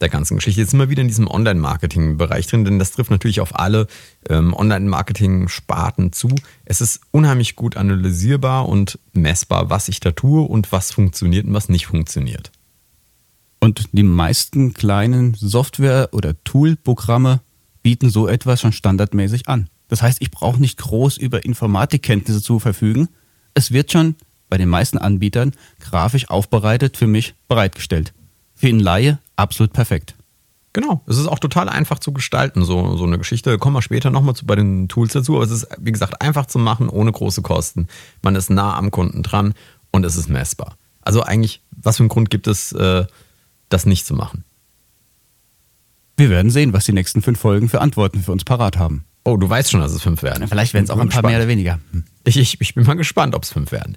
der 0.00 0.08
ganzen 0.08 0.36
Geschichte. 0.36 0.60
Jetzt 0.60 0.70
sind 0.70 0.80
wir 0.80 0.88
wieder 0.88 1.02
in 1.02 1.06
diesem 1.06 1.28
Online-Marketing-Bereich 1.28 2.48
drin, 2.48 2.64
denn 2.64 2.80
das 2.80 2.90
trifft 2.90 3.12
natürlich 3.12 3.40
auf 3.40 3.56
alle 3.56 3.86
ähm, 4.28 4.52
Online-Marketing-Sparten 4.52 6.10
zu. 6.12 6.30
Es 6.64 6.80
ist 6.80 7.02
unheimlich 7.12 7.54
gut 7.54 7.76
analysierbar 7.76 8.68
und 8.68 8.98
messbar, 9.12 9.70
was 9.70 9.88
ich 9.88 10.00
da 10.00 10.10
tue 10.10 10.42
und 10.42 10.72
was 10.72 10.90
funktioniert 10.90 11.46
und 11.46 11.52
was 11.52 11.68
nicht 11.68 11.86
funktioniert. 11.86 12.50
Und 13.60 13.90
die 13.92 14.02
meisten 14.02 14.74
kleinen 14.74 15.34
Software- 15.34 16.08
oder 16.12 16.42
Tool-Programme 16.42 17.42
bieten 17.84 18.10
so 18.10 18.26
etwas 18.26 18.60
schon 18.60 18.72
standardmäßig 18.72 19.48
an. 19.48 19.68
Das 19.86 20.02
heißt, 20.02 20.20
ich 20.20 20.32
brauche 20.32 20.60
nicht 20.60 20.78
groß 20.78 21.16
über 21.16 21.44
Informatikkenntnisse 21.44 22.42
zu 22.42 22.58
verfügen. 22.58 23.08
Es 23.54 23.70
wird 23.70 23.92
schon 23.92 24.16
bei 24.50 24.58
den 24.58 24.68
meisten 24.68 24.98
Anbietern 24.98 25.52
grafisch 25.80 26.28
aufbereitet 26.28 26.96
für 26.96 27.06
mich 27.06 27.34
bereitgestellt. 27.48 28.12
Für 28.54 28.66
einen 28.66 28.80
Laie 28.80 29.18
absolut 29.36 29.72
perfekt. 29.72 30.14
Genau, 30.72 31.02
es 31.06 31.18
ist 31.18 31.26
auch 31.26 31.40
total 31.40 31.68
einfach 31.68 31.98
zu 31.98 32.12
gestalten, 32.12 32.64
so, 32.64 32.96
so 32.96 33.04
eine 33.04 33.18
Geschichte. 33.18 33.58
Kommen 33.58 33.74
wir 33.74 33.82
später 33.82 34.10
nochmal 34.10 34.34
bei 34.44 34.54
den 34.54 34.88
Tools 34.88 35.12
dazu, 35.12 35.36
aber 35.36 35.44
es 35.44 35.50
ist, 35.50 35.66
wie 35.78 35.90
gesagt, 35.90 36.22
einfach 36.22 36.46
zu 36.46 36.58
machen, 36.58 36.88
ohne 36.88 37.10
große 37.10 37.42
Kosten. 37.42 37.88
Man 38.22 38.36
ist 38.36 38.50
nah 38.50 38.76
am 38.76 38.92
Kunden 38.92 39.22
dran 39.22 39.54
und 39.90 40.04
es 40.04 40.16
ist 40.16 40.28
messbar. 40.28 40.76
Also 41.00 41.22
eigentlich, 41.22 41.62
was 41.70 41.96
für 41.96 42.04
einen 42.04 42.08
Grund 42.08 42.30
gibt 42.30 42.46
es, 42.46 42.72
äh, 42.72 43.04
das 43.68 43.86
nicht 43.86 44.06
zu 44.06 44.14
machen? 44.14 44.44
Wir 46.16 46.30
werden 46.30 46.50
sehen, 46.50 46.72
was 46.72 46.84
die 46.84 46.92
nächsten 46.92 47.22
fünf 47.22 47.40
Folgen 47.40 47.68
für 47.68 47.80
Antworten 47.80 48.22
für 48.22 48.30
uns 48.30 48.44
parat 48.44 48.78
haben. 48.78 49.04
Oh, 49.24 49.36
du 49.36 49.48
weißt 49.48 49.70
schon, 49.70 49.80
dass 49.80 49.92
es 49.92 50.02
fünf 50.02 50.22
werden. 50.22 50.46
Vielleicht 50.48 50.72
werden 50.72 50.84
es 50.84 50.90
auch 50.90 50.96
ein 50.96 51.08
paar 51.08 51.22
gespannt. 51.22 51.26
mehr 51.28 51.38
oder 51.38 51.48
weniger. 51.48 51.80
Hm. 51.92 52.04
Ich, 52.24 52.36
ich, 52.36 52.60
ich 52.60 52.74
bin 52.74 52.84
mal 52.84 52.94
gespannt, 52.94 53.34
ob 53.34 53.42
es 53.42 53.52
fünf 53.52 53.72
werden. 53.72 53.96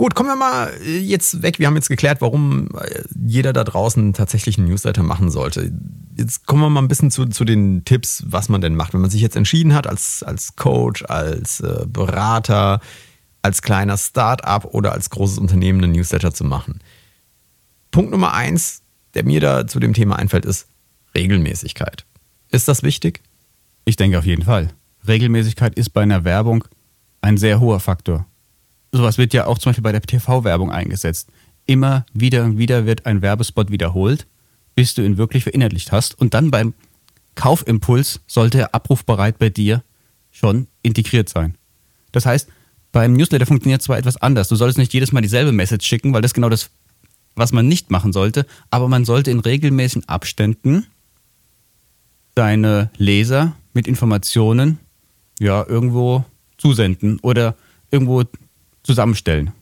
Gut, 0.00 0.14
kommen 0.14 0.30
wir 0.30 0.36
mal 0.36 0.72
äh, 0.82 0.98
jetzt 0.98 1.42
weg. 1.42 1.58
Wir 1.58 1.66
haben 1.66 1.76
jetzt 1.76 1.90
geklärt, 1.90 2.22
warum 2.22 2.68
äh, 2.74 3.02
jeder 3.22 3.52
da 3.52 3.64
draußen 3.64 4.14
tatsächlich 4.14 4.56
einen 4.56 4.66
Newsletter 4.66 5.02
machen 5.02 5.30
sollte. 5.30 5.70
Jetzt 6.16 6.46
kommen 6.46 6.62
wir 6.62 6.70
mal 6.70 6.80
ein 6.80 6.88
bisschen 6.88 7.10
zu, 7.10 7.26
zu 7.26 7.44
den 7.44 7.84
Tipps, 7.84 8.24
was 8.26 8.48
man 8.48 8.62
denn 8.62 8.76
macht. 8.76 8.94
Wenn 8.94 9.02
man 9.02 9.10
sich 9.10 9.20
jetzt 9.20 9.36
entschieden 9.36 9.74
hat, 9.74 9.86
als, 9.86 10.22
als 10.22 10.56
Coach, 10.56 11.04
als 11.04 11.60
äh, 11.60 11.84
Berater, 11.86 12.80
als 13.42 13.60
kleiner 13.60 13.98
Start-up 13.98 14.64
oder 14.72 14.92
als 14.92 15.10
großes 15.10 15.36
Unternehmen 15.36 15.84
einen 15.84 15.92
Newsletter 15.92 16.32
zu 16.32 16.44
machen. 16.44 16.80
Punkt 17.90 18.10
Nummer 18.10 18.32
eins, 18.32 18.80
der 19.12 19.26
mir 19.26 19.40
da 19.40 19.66
zu 19.66 19.80
dem 19.80 19.92
Thema 19.92 20.16
einfällt, 20.16 20.46
ist 20.46 20.66
Regelmäßigkeit. 21.14 22.06
Ist 22.50 22.68
das 22.68 22.82
wichtig? 22.82 23.20
Ich 23.84 23.96
denke 23.96 24.18
auf 24.18 24.24
jeden 24.24 24.44
Fall. 24.44 24.70
Regelmäßigkeit 25.06 25.74
ist 25.74 25.90
bei 25.90 26.00
einer 26.00 26.24
Werbung 26.24 26.64
ein 27.20 27.36
sehr 27.36 27.60
hoher 27.60 27.80
Faktor. 27.80 28.24
Sowas 28.92 29.18
wird 29.18 29.32
ja 29.34 29.46
auch 29.46 29.58
zum 29.58 29.70
Beispiel 29.70 29.82
bei 29.82 29.92
der 29.92 30.02
TV-Werbung 30.02 30.70
eingesetzt. 30.70 31.28
Immer 31.66 32.06
wieder 32.12 32.44
und 32.44 32.58
wieder 32.58 32.86
wird 32.86 33.06
ein 33.06 33.22
Werbespot 33.22 33.70
wiederholt, 33.70 34.26
bis 34.74 34.94
du 34.94 35.02
ihn 35.02 35.16
wirklich 35.16 35.44
verinnerlicht 35.44 35.92
hast. 35.92 36.18
Und 36.18 36.34
dann 36.34 36.50
beim 36.50 36.74
Kaufimpuls 37.34 38.20
sollte 38.26 38.58
er 38.58 38.74
abrufbereit 38.74 39.38
bei 39.38 39.50
dir 39.50 39.82
schon 40.30 40.66
integriert 40.82 41.28
sein. 41.28 41.56
Das 42.12 42.26
heißt, 42.26 42.48
beim 42.92 43.12
Newsletter 43.12 43.46
funktioniert 43.46 43.82
zwar 43.82 43.98
etwas 43.98 44.16
anders. 44.16 44.48
Du 44.48 44.56
solltest 44.56 44.78
nicht 44.78 44.92
jedes 44.92 45.12
Mal 45.12 45.20
dieselbe 45.20 45.52
Message 45.52 45.86
schicken, 45.86 46.12
weil 46.12 46.22
das 46.22 46.30
ist 46.30 46.34
genau 46.34 46.48
das, 46.48 46.70
was 47.36 47.52
man 47.52 47.68
nicht 47.68 47.90
machen 47.90 48.12
sollte. 48.12 48.46
Aber 48.70 48.88
man 48.88 49.04
sollte 49.04 49.30
in 49.30 49.40
regelmäßigen 49.40 50.08
Abständen 50.08 50.86
seine 52.34 52.90
Leser 52.96 53.54
mit 53.72 53.86
Informationen 53.86 54.78
ja 55.38 55.64
irgendwo 55.66 56.24
zusenden 56.58 57.18
oder 57.20 57.56
irgendwo 57.90 58.24
zusammenstellen. 58.82 59.52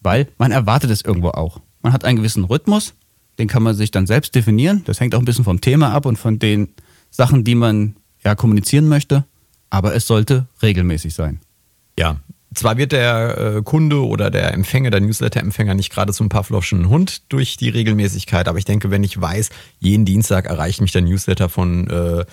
Weil 0.00 0.28
man 0.38 0.52
erwartet 0.52 0.90
es 0.90 1.02
irgendwo 1.02 1.28
auch. 1.28 1.60
Man 1.82 1.92
hat 1.92 2.04
einen 2.04 2.16
gewissen 2.16 2.44
Rhythmus, 2.44 2.94
den 3.38 3.48
kann 3.48 3.62
man 3.62 3.74
sich 3.74 3.90
dann 3.90 4.06
selbst 4.06 4.34
definieren. 4.34 4.82
Das 4.84 5.00
hängt 5.00 5.14
auch 5.14 5.18
ein 5.18 5.24
bisschen 5.24 5.44
vom 5.44 5.60
Thema 5.60 5.92
ab 5.92 6.06
und 6.06 6.16
von 6.16 6.38
den 6.38 6.68
Sachen, 7.10 7.44
die 7.44 7.54
man 7.54 7.96
ja 8.22 8.34
kommunizieren 8.34 8.88
möchte. 8.88 9.24
Aber 9.70 9.94
es 9.94 10.06
sollte 10.06 10.46
regelmäßig 10.62 11.14
sein. 11.14 11.40
Ja, 11.98 12.20
zwar 12.54 12.76
wird 12.76 12.92
der 12.92 13.56
äh, 13.56 13.62
Kunde 13.62 14.04
oder 14.04 14.30
der 14.30 14.54
Empfänger, 14.54 14.90
der 14.90 15.00
Newsletter-Empfänger 15.00 15.74
nicht 15.74 15.90
gerade 15.90 16.12
zum 16.12 16.28
Pavlovschen 16.28 16.88
Hund 16.88 17.32
durch 17.32 17.56
die 17.56 17.68
Regelmäßigkeit, 17.68 18.48
aber 18.48 18.58
ich 18.58 18.64
denke, 18.64 18.90
wenn 18.90 19.02
ich 19.02 19.20
weiß, 19.20 19.50
jeden 19.80 20.04
Dienstag 20.04 20.46
erreicht 20.46 20.80
mich 20.80 20.92
der 20.92 21.02
Newsletter 21.02 21.48
von, 21.48 21.88
äh, 21.88 22.24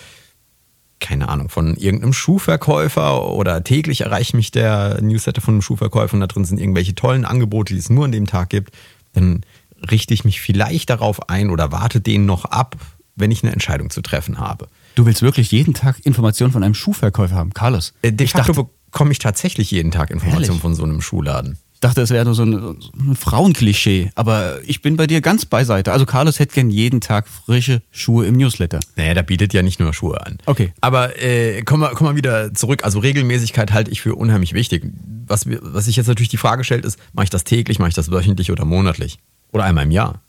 keine 1.02 1.28
Ahnung, 1.28 1.50
von 1.50 1.76
irgendeinem 1.76 2.14
Schuhverkäufer 2.14 3.30
oder 3.30 3.64
täglich 3.64 4.02
erreicht 4.02 4.34
mich 4.34 4.52
der 4.52 5.02
Newsletter 5.02 5.42
von 5.42 5.56
einem 5.56 5.62
Schuhverkäufer 5.62 6.14
und 6.14 6.22
da 6.22 6.28
drin 6.28 6.46
sind 6.46 6.60
irgendwelche 6.60 6.96
tollen 6.96 7.26
Angebote, 7.26 7.74
die 7.74 7.80
es 7.80 7.90
nur 7.90 8.06
an 8.06 8.14
dem 8.14 8.28
Tag 8.28 8.50
gibt, 8.50 8.74
dann 9.14 9.42
richte 9.90 10.14
ich 10.14 10.24
mich 10.24 10.40
vielleicht 10.40 10.90
darauf 10.90 11.30
ein 11.30 11.50
oder 11.50 11.72
warte 11.72 12.00
den 12.00 12.26
noch 12.26 12.46
ab, 12.46 12.78
wenn 13.16 13.32
ich 13.32 13.44
eine 13.44 13.52
Entscheidung 13.52 13.90
zu 13.90 14.02
treffen 14.02 14.40
habe. 14.40 14.68
Du 14.96 15.06
willst 15.06 15.22
wirklich 15.22 15.52
jeden 15.52 15.74
Tag 15.74 16.00
Informationen 16.06 16.54
von 16.54 16.64
einem 16.64 16.76
Schuhverkäufer 16.76 17.36
haben, 17.36 17.54
Carlos? 17.54 17.94
Äh, 18.02 18.14
De 18.14 18.26
ich 18.26 18.32
facto 18.32 18.54
dachte, 18.54 18.70
bekomme 18.92 19.12
ich 19.12 19.20
tatsächlich 19.20 19.72
jeden 19.72 19.92
Tag 19.92 20.12
Informationen 20.12 20.60
von 20.60 20.76
so 20.76 20.84
einem 20.84 21.02
Schuhladen. 21.02 21.58
Ich 21.82 21.88
dachte, 21.88 22.02
es 22.02 22.12
wäre 22.12 22.26
nur 22.26 22.36
so 22.36 22.44
ein, 22.44 22.80
so 22.80 23.16
Frauenklischee. 23.16 24.12
Aber 24.14 24.60
ich 24.68 24.84
bin 24.84 24.98
bei 24.98 25.08
dir 25.08 25.20
ganz 25.20 25.48
beiseite. 25.48 25.92
Also 25.92 26.06
Carlos 26.06 26.38
hätte 26.38 26.54
gern 26.54 26.70
jeden 26.70 27.02
Tag 27.02 27.28
frische 27.28 27.82
Schuhe 27.90 28.28
im 28.28 28.38
Newsletter. 28.38 28.80
Naja, 28.98 29.16
der 29.16 29.24
bietet 29.24 29.52
ja 29.52 29.64
nicht 29.64 29.80
nur 29.80 29.92
Schuhe 29.92 30.24
an. 30.24 30.38
Okay. 30.46 30.74
Aber 30.80 31.20
äh, 31.20 31.64
kommen, 31.64 31.82
wir, 31.82 31.90
kommen 31.96 32.12
wir 32.12 32.16
wieder 32.16 32.54
zurück. 32.54 32.84
Also 32.84 33.00
Regelmäßigkeit 33.00 33.74
halte 33.74 33.90
ich 33.90 34.00
für 34.00 34.14
unheimlich 34.14 34.54
wichtig. 34.54 34.94
Was, 35.26 35.48
was 35.48 35.86
sich 35.86 35.96
jetzt 35.96 36.06
natürlich 36.06 36.30
die 36.30 36.38
Frage 36.38 36.64
stellt, 36.64 36.86
ist, 36.86 37.00
mache 37.14 37.24
ich 37.24 37.30
das 37.32 37.46
täglich, 37.46 37.80
mache 37.80 37.90
ich 37.90 37.96
das 37.96 38.12
wöchentlich 38.12 38.52
oder 38.52 38.64
monatlich? 38.64 39.18
Oder 39.52 39.64
einmal 39.64 39.86
im 39.86 39.92
Jahr? 39.92 40.22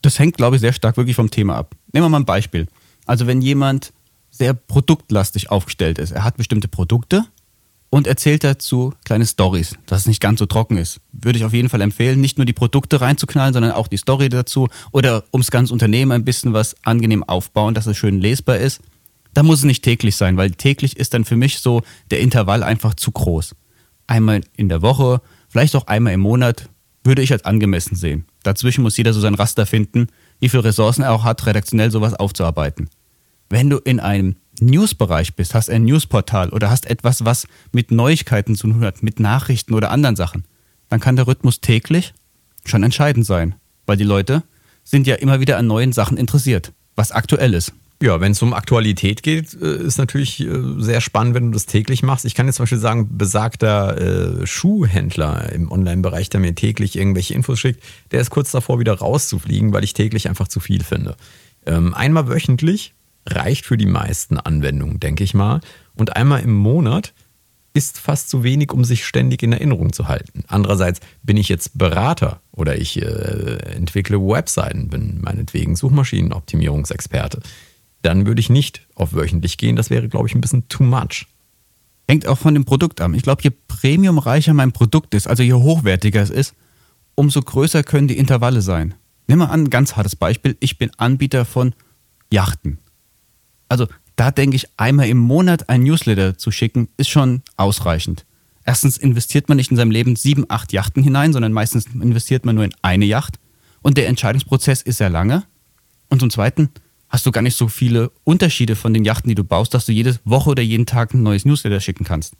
Das 0.00 0.18
hängt, 0.18 0.36
glaube 0.36 0.56
ich, 0.56 0.60
sehr 0.62 0.72
stark 0.72 0.96
wirklich 0.96 1.14
vom 1.14 1.30
Thema 1.30 1.54
ab. 1.54 1.76
Nehmen 1.92 2.06
wir 2.06 2.08
mal 2.10 2.18
ein 2.18 2.26
Beispiel. 2.26 2.66
Also 3.06 3.28
wenn 3.28 3.40
jemand 3.40 3.92
sehr 4.30 4.52
produktlastig 4.52 5.48
aufgestellt 5.48 6.00
ist, 6.00 6.10
er 6.10 6.24
hat 6.24 6.38
bestimmte 6.38 6.66
Produkte 6.66 7.24
und 7.92 8.06
erzählt 8.06 8.42
dazu 8.42 8.94
kleine 9.04 9.26
Stories, 9.26 9.76
dass 9.84 10.00
es 10.00 10.06
nicht 10.06 10.22
ganz 10.22 10.38
so 10.38 10.46
trocken 10.46 10.78
ist, 10.78 11.02
würde 11.12 11.38
ich 11.38 11.44
auf 11.44 11.52
jeden 11.52 11.68
Fall 11.68 11.82
empfehlen, 11.82 12.22
nicht 12.22 12.38
nur 12.38 12.46
die 12.46 12.54
Produkte 12.54 13.02
reinzuknallen, 13.02 13.52
sondern 13.52 13.72
auch 13.72 13.86
die 13.86 13.98
Story 13.98 14.30
dazu 14.30 14.68
oder 14.92 15.24
ums 15.30 15.50
ganze 15.50 15.74
Unternehmen 15.74 16.10
ein 16.10 16.24
bisschen 16.24 16.54
was 16.54 16.74
angenehm 16.84 17.22
aufbauen, 17.22 17.74
dass 17.74 17.86
es 17.86 17.98
schön 17.98 18.18
lesbar 18.18 18.56
ist. 18.56 18.80
Da 19.34 19.42
muss 19.42 19.58
es 19.58 19.64
nicht 19.64 19.84
täglich 19.84 20.16
sein, 20.16 20.38
weil 20.38 20.52
täglich 20.52 20.96
ist 20.96 21.12
dann 21.12 21.26
für 21.26 21.36
mich 21.36 21.58
so 21.58 21.82
der 22.10 22.20
Intervall 22.20 22.62
einfach 22.62 22.94
zu 22.94 23.12
groß. 23.12 23.54
Einmal 24.06 24.40
in 24.56 24.70
der 24.70 24.80
Woche, 24.80 25.20
vielleicht 25.50 25.76
auch 25.76 25.86
einmal 25.86 26.14
im 26.14 26.20
Monat, 26.20 26.70
würde 27.04 27.20
ich 27.20 27.30
als 27.30 27.44
angemessen 27.44 27.94
sehen. 27.94 28.24
Dazwischen 28.42 28.84
muss 28.84 28.96
jeder 28.96 29.12
so 29.12 29.20
sein 29.20 29.34
Raster 29.34 29.66
finden, 29.66 30.06
wie 30.40 30.48
viele 30.48 30.64
Ressourcen 30.64 31.02
er 31.02 31.12
auch 31.12 31.24
hat, 31.24 31.44
redaktionell 31.44 31.90
sowas 31.90 32.14
aufzuarbeiten. 32.14 32.88
Wenn 33.50 33.68
du 33.68 33.76
in 33.76 34.00
einem 34.00 34.36
Newsbereich 34.60 35.34
bist, 35.34 35.54
hast 35.54 35.70
ein 35.70 35.84
Newsportal 35.84 36.50
oder 36.50 36.70
hast 36.70 36.86
etwas, 36.86 37.24
was 37.24 37.46
mit 37.72 37.90
Neuigkeiten 37.90 38.54
zu 38.54 38.68
tun 38.68 38.84
hat, 38.84 39.02
mit 39.02 39.20
Nachrichten 39.20 39.74
oder 39.74 39.90
anderen 39.90 40.16
Sachen, 40.16 40.44
dann 40.88 41.00
kann 41.00 41.16
der 41.16 41.26
Rhythmus 41.26 41.60
täglich 41.60 42.12
schon 42.64 42.82
entscheidend 42.82 43.26
sein, 43.26 43.54
weil 43.86 43.96
die 43.96 44.04
Leute 44.04 44.42
sind 44.84 45.06
ja 45.06 45.14
immer 45.16 45.40
wieder 45.40 45.58
an 45.58 45.66
neuen 45.66 45.92
Sachen 45.92 46.16
interessiert, 46.16 46.72
was 46.96 47.12
aktuell 47.12 47.54
ist. 47.54 47.72
Ja, 48.02 48.20
wenn 48.20 48.32
es 48.32 48.42
um 48.42 48.52
Aktualität 48.52 49.22
geht, 49.22 49.54
äh, 49.54 49.76
ist 49.76 49.96
natürlich 49.96 50.40
äh, 50.40 50.48
sehr 50.78 51.00
spannend, 51.00 51.36
wenn 51.36 51.46
du 51.46 51.50
das 51.52 51.66
täglich 51.66 52.02
machst. 52.02 52.24
Ich 52.24 52.34
kann 52.34 52.46
jetzt 52.46 52.56
zum 52.56 52.64
Beispiel 52.64 52.78
sagen, 52.78 53.16
besagter 53.16 54.40
äh, 54.40 54.46
Schuhhändler 54.46 55.52
im 55.52 55.70
Online-Bereich, 55.70 56.28
der 56.28 56.40
mir 56.40 56.52
täglich 56.56 56.96
irgendwelche 56.96 57.34
Infos 57.34 57.60
schickt, 57.60 57.80
der 58.10 58.20
ist 58.20 58.30
kurz 58.30 58.50
davor, 58.50 58.80
wieder 58.80 58.94
rauszufliegen, 58.94 59.72
weil 59.72 59.84
ich 59.84 59.94
täglich 59.94 60.28
einfach 60.28 60.48
zu 60.48 60.58
viel 60.58 60.82
finde. 60.82 61.16
Ähm, 61.64 61.94
einmal 61.94 62.28
wöchentlich 62.28 62.92
reicht 63.26 63.66
für 63.66 63.76
die 63.76 63.86
meisten 63.86 64.38
Anwendungen, 64.38 65.00
denke 65.00 65.24
ich 65.24 65.34
mal. 65.34 65.60
Und 65.94 66.16
einmal 66.16 66.42
im 66.42 66.54
Monat 66.54 67.14
ist 67.74 67.98
fast 67.98 68.28
zu 68.28 68.42
wenig, 68.42 68.72
um 68.72 68.84
sich 68.84 69.06
ständig 69.06 69.42
in 69.42 69.52
Erinnerung 69.52 69.92
zu 69.92 70.08
halten. 70.08 70.44
Andererseits 70.48 71.00
bin 71.22 71.36
ich 71.36 71.48
jetzt 71.48 71.78
Berater 71.78 72.40
oder 72.52 72.78
ich 72.78 73.00
äh, 73.00 73.56
entwickle 73.74 74.18
Webseiten, 74.20 74.88
bin 74.88 75.20
meinetwegen 75.22 75.76
Suchmaschinenoptimierungsexperte. 75.76 77.40
Dann 78.02 78.26
würde 78.26 78.40
ich 78.40 78.50
nicht 78.50 78.86
auf 78.94 79.14
wöchentlich 79.14 79.58
gehen. 79.58 79.76
Das 79.76 79.88
wäre, 79.88 80.08
glaube 80.08 80.28
ich, 80.28 80.34
ein 80.34 80.40
bisschen 80.40 80.68
too 80.68 80.82
much. 80.82 81.26
Hängt 82.08 82.26
auch 82.26 82.38
von 82.38 82.52
dem 82.52 82.64
Produkt 82.64 83.00
an. 83.00 83.14
Ich 83.14 83.22
glaube, 83.22 83.42
je 83.42 83.50
premiumreicher 83.50 84.52
mein 84.52 84.72
Produkt 84.72 85.14
ist, 85.14 85.28
also 85.28 85.42
je 85.42 85.54
hochwertiger 85.54 86.20
es 86.20 86.30
ist, 86.30 86.54
umso 87.14 87.40
größer 87.40 87.84
können 87.84 88.08
die 88.08 88.18
Intervalle 88.18 88.60
sein. 88.60 88.94
Nimm 89.28 89.38
mal 89.38 89.46
an, 89.46 89.64
ein 89.64 89.70
ganz 89.70 89.96
hartes 89.96 90.16
Beispiel. 90.16 90.56
Ich 90.60 90.78
bin 90.78 90.90
Anbieter 90.98 91.44
von 91.44 91.74
Yachten. 92.30 92.78
Also 93.72 93.88
da 94.16 94.30
denke 94.30 94.54
ich, 94.54 94.66
einmal 94.76 95.08
im 95.08 95.16
Monat 95.16 95.70
ein 95.70 95.82
Newsletter 95.84 96.36
zu 96.36 96.50
schicken, 96.50 96.88
ist 96.98 97.08
schon 97.08 97.40
ausreichend. 97.56 98.26
Erstens 98.66 98.98
investiert 98.98 99.48
man 99.48 99.56
nicht 99.56 99.70
in 99.70 99.78
seinem 99.78 99.90
Leben 99.90 100.14
sieben, 100.14 100.44
acht 100.50 100.74
Yachten 100.74 101.02
hinein, 101.02 101.32
sondern 101.32 101.52
meistens 101.52 101.86
investiert 101.86 102.44
man 102.44 102.54
nur 102.54 102.64
in 102.64 102.74
eine 102.82 103.06
Yacht. 103.06 103.38
Und 103.80 103.96
der 103.96 104.08
Entscheidungsprozess 104.08 104.82
ist 104.82 104.98
sehr 104.98 105.08
lange. 105.08 105.44
Und 106.10 106.20
zum 106.20 106.28
Zweiten 106.28 106.68
hast 107.08 107.24
du 107.24 107.32
gar 107.32 107.40
nicht 107.40 107.56
so 107.56 107.66
viele 107.66 108.10
Unterschiede 108.24 108.76
von 108.76 108.92
den 108.92 109.06
Yachten, 109.06 109.30
die 109.30 109.34
du 109.34 109.42
baust, 109.42 109.72
dass 109.72 109.86
du 109.86 109.92
jede 109.92 110.18
Woche 110.26 110.50
oder 110.50 110.62
jeden 110.62 110.84
Tag 110.84 111.14
ein 111.14 111.22
neues 111.22 111.46
Newsletter 111.46 111.80
schicken 111.80 112.04
kannst. 112.04 112.34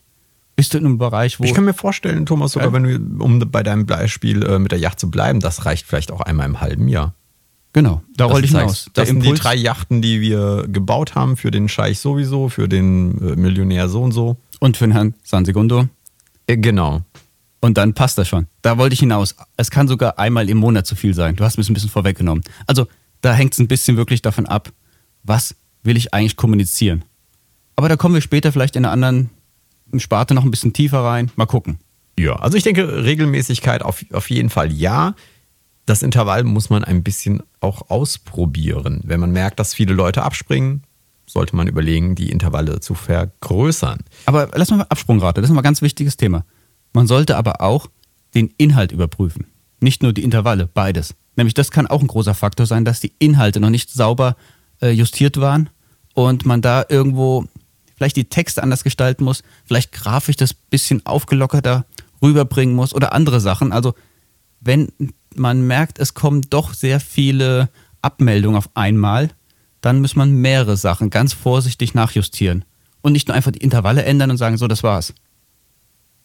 Bist 0.55 0.75
du 0.75 0.79
in 0.79 0.85
einem 0.85 0.99
Bereich, 0.99 1.41
wo. 1.41 1.45
Ich 1.45 1.55
kann 1.55 1.65
mir 1.65 1.73
vorstellen, 1.73 2.27
Thomas, 2.27 2.53
sogar 2.53 2.69
Ja. 2.69 2.75
wenn 2.75 2.83
du, 2.83 3.25
um 3.25 3.39
bei 3.51 3.63
deinem 3.63 3.87
Beispiel 3.87 4.43
äh, 4.43 4.59
mit 4.59 4.71
der 4.71 4.79
Yacht 4.79 5.01
zu 5.01 5.11
bleiben, 5.11 5.41
das 5.41 5.65
reicht 5.65 5.87
vielleicht 5.87 6.13
auch 6.13 6.21
einmal 6.21 6.45
im 6.45 6.61
halben 6.61 6.89
Jahr. 6.89 7.15
Genau, 7.73 8.03
da 8.17 8.29
wollte 8.29 8.45
ich 8.45 8.53
hinaus. 8.53 8.91
Das 8.93 9.09
sind 9.09 9.25
die 9.25 9.33
drei 9.33 9.55
Yachten, 9.55 10.03
die 10.03 10.21
wir 10.21 10.67
gebaut 10.69 11.15
haben 11.15 11.37
für 11.37 11.51
den 11.51 11.69
Scheich 11.69 11.99
sowieso, 11.99 12.51
für 12.51 12.69
den 12.69 13.19
äh, 13.19 13.37
Millionär 13.37 13.89
so 13.89 14.03
und 14.03 14.13
so. 14.13 14.37
und 14.61 14.77
für 14.77 14.87
den 14.87 14.93
Herrn 14.93 15.15
San 15.23 15.45
Segundo. 15.45 15.89
Äh, 16.47 16.59
genau. 16.59 17.01
Und 17.61 17.79
dann 17.79 17.95
passt 17.95 18.19
das 18.19 18.29
schon. 18.29 18.49
Da 18.61 18.77
wollte 18.77 18.93
ich 18.93 19.01
hinaus. 19.01 19.37
Es 19.57 19.71
kann 19.71 19.89
sogar 19.89 20.19
einmal 20.19 20.51
im 20.51 20.59
Monat 20.59 20.87
zu 20.87 20.97
viel 20.97 21.15
sein. 21.15 21.37
Du 21.37 21.45
hast 21.45 21.57
mir 21.57 21.63
es 21.63 21.71
ein 21.71 21.75
bisschen 21.75 21.89
vorweggenommen. 21.89 22.43
Also 22.67 22.89
da 23.23 23.33
hängt 23.33 23.55
es 23.55 23.59
ein 23.61 23.69
bisschen 23.69 23.97
wirklich 23.97 24.21
davon 24.21 24.47
ab, 24.47 24.71
was 25.23 25.55
will 25.83 25.97
ich 25.97 26.13
eigentlich 26.13 26.37
kommunizieren. 26.37 27.05
Aber 27.77 27.89
da 27.89 27.97
kommen 27.97 28.15
wir 28.15 28.21
später 28.21 28.53
vielleicht 28.53 28.77
in 28.77 28.85
einer 28.85 28.93
anderen 28.93 29.31
Sparte 29.97 30.35
noch 30.35 30.45
ein 30.45 30.51
bisschen 30.51 30.73
tiefer 30.73 31.05
rein. 31.05 31.31
Mal 31.37 31.47
gucken. 31.47 31.79
Ja, 32.19 32.37
also 32.37 32.57
ich 32.57 32.65
denke, 32.65 33.05
Regelmäßigkeit 33.05 33.83
auf, 33.83 34.05
auf 34.13 34.29
jeden 34.29 34.51
Fall 34.51 34.73
ja. 34.73 35.15
Das 35.87 36.03
Intervall 36.03 36.45
muss 36.45 36.69
man 36.69 36.85
ein 36.85 37.03
bisschen 37.03 37.43
auch 37.63 37.91
ausprobieren. 37.91 39.01
Wenn 39.05 39.21
man 39.21 39.33
merkt, 39.33 39.59
dass 39.59 39.75
viele 39.75 39.95
Leute 39.95 40.23
abspringen, 40.23 40.83
sollte 41.27 41.57
man 41.57 41.69
überlegen, 41.69 42.15
die 42.15 42.31
Intervalle 42.31 42.81
zu 42.81 42.95
vergrößern. 42.95 44.01
Aber 44.27 44.51
lass 44.55 44.71
mal 44.71 44.83
Absprungrate. 44.83 45.41
Das 45.41 45.51
ist 45.51 45.57
ein 45.57 45.63
ganz 45.63 45.83
wichtiges 45.83 46.17
Thema. 46.17 46.45
Man 46.93 47.07
sollte 47.07 47.37
aber 47.37 47.61
auch 47.61 47.89
den 48.35 48.53
Inhalt 48.59 48.93
überprüfen. 48.93 49.47
Nicht 49.81 50.03
nur 50.03 50.13
die 50.13 50.25
Intervalle, 50.25 50.67
beides. 50.67 51.15
Nämlich 51.37 51.55
das 51.55 51.71
kann 51.71 51.87
auch 51.87 52.03
ein 52.03 52.09
großer 52.09 52.35
Faktor 52.35 52.67
sein, 52.67 52.85
dass 52.85 53.01
die 53.01 53.13
Inhalte 53.19 53.61
noch 53.61 53.71
nicht 53.71 53.91
sauber 53.91 54.37
äh, 54.81 54.91
justiert 54.91 55.39
waren 55.41 55.71
und 56.15 56.45
man 56.45 56.61
da 56.61 56.85
irgendwo 56.89 57.47
vielleicht 57.97 58.17
die 58.17 58.29
Texte 58.29 58.63
anders 58.63 58.85
gestalten 58.85 59.25
muss, 59.25 59.43
vielleicht 59.65 59.93
grafisch 59.93 60.37
das 60.37 60.55
bisschen 60.55 61.07
aufgelockerter 61.07 61.87
rüberbringen 62.21 62.75
muss 62.75 62.95
oder 62.95 63.13
andere 63.13 63.41
Sachen. 63.41 63.73
Also 63.73 63.95
wenn 64.65 64.89
man 65.35 65.67
merkt, 65.67 65.99
es 65.99 66.15
kommen 66.15 66.43
doch 66.49 66.75
sehr 66.75 67.01
viele 67.01 67.69
Abmeldungen 68.01 68.57
auf 68.57 68.71
einmal, 68.75 69.31
dann 69.81 70.01
muss 70.01 70.17
man 70.17 70.33
mehrere 70.33 70.77
Sachen 70.77 71.11
ganz 71.11 71.33
vorsichtig 71.33 71.95
nachjustieren 71.95 72.65
und 73.01 73.13
nicht 73.13 73.29
nur 73.29 73.37
einfach 73.37 73.51
die 73.51 73.61
Intervalle 73.61 74.05
ändern 74.05 74.31
und 74.31 74.37
sagen, 74.37 74.57
so, 74.57 74.69
das 74.69 74.83
war's. 74.83 75.15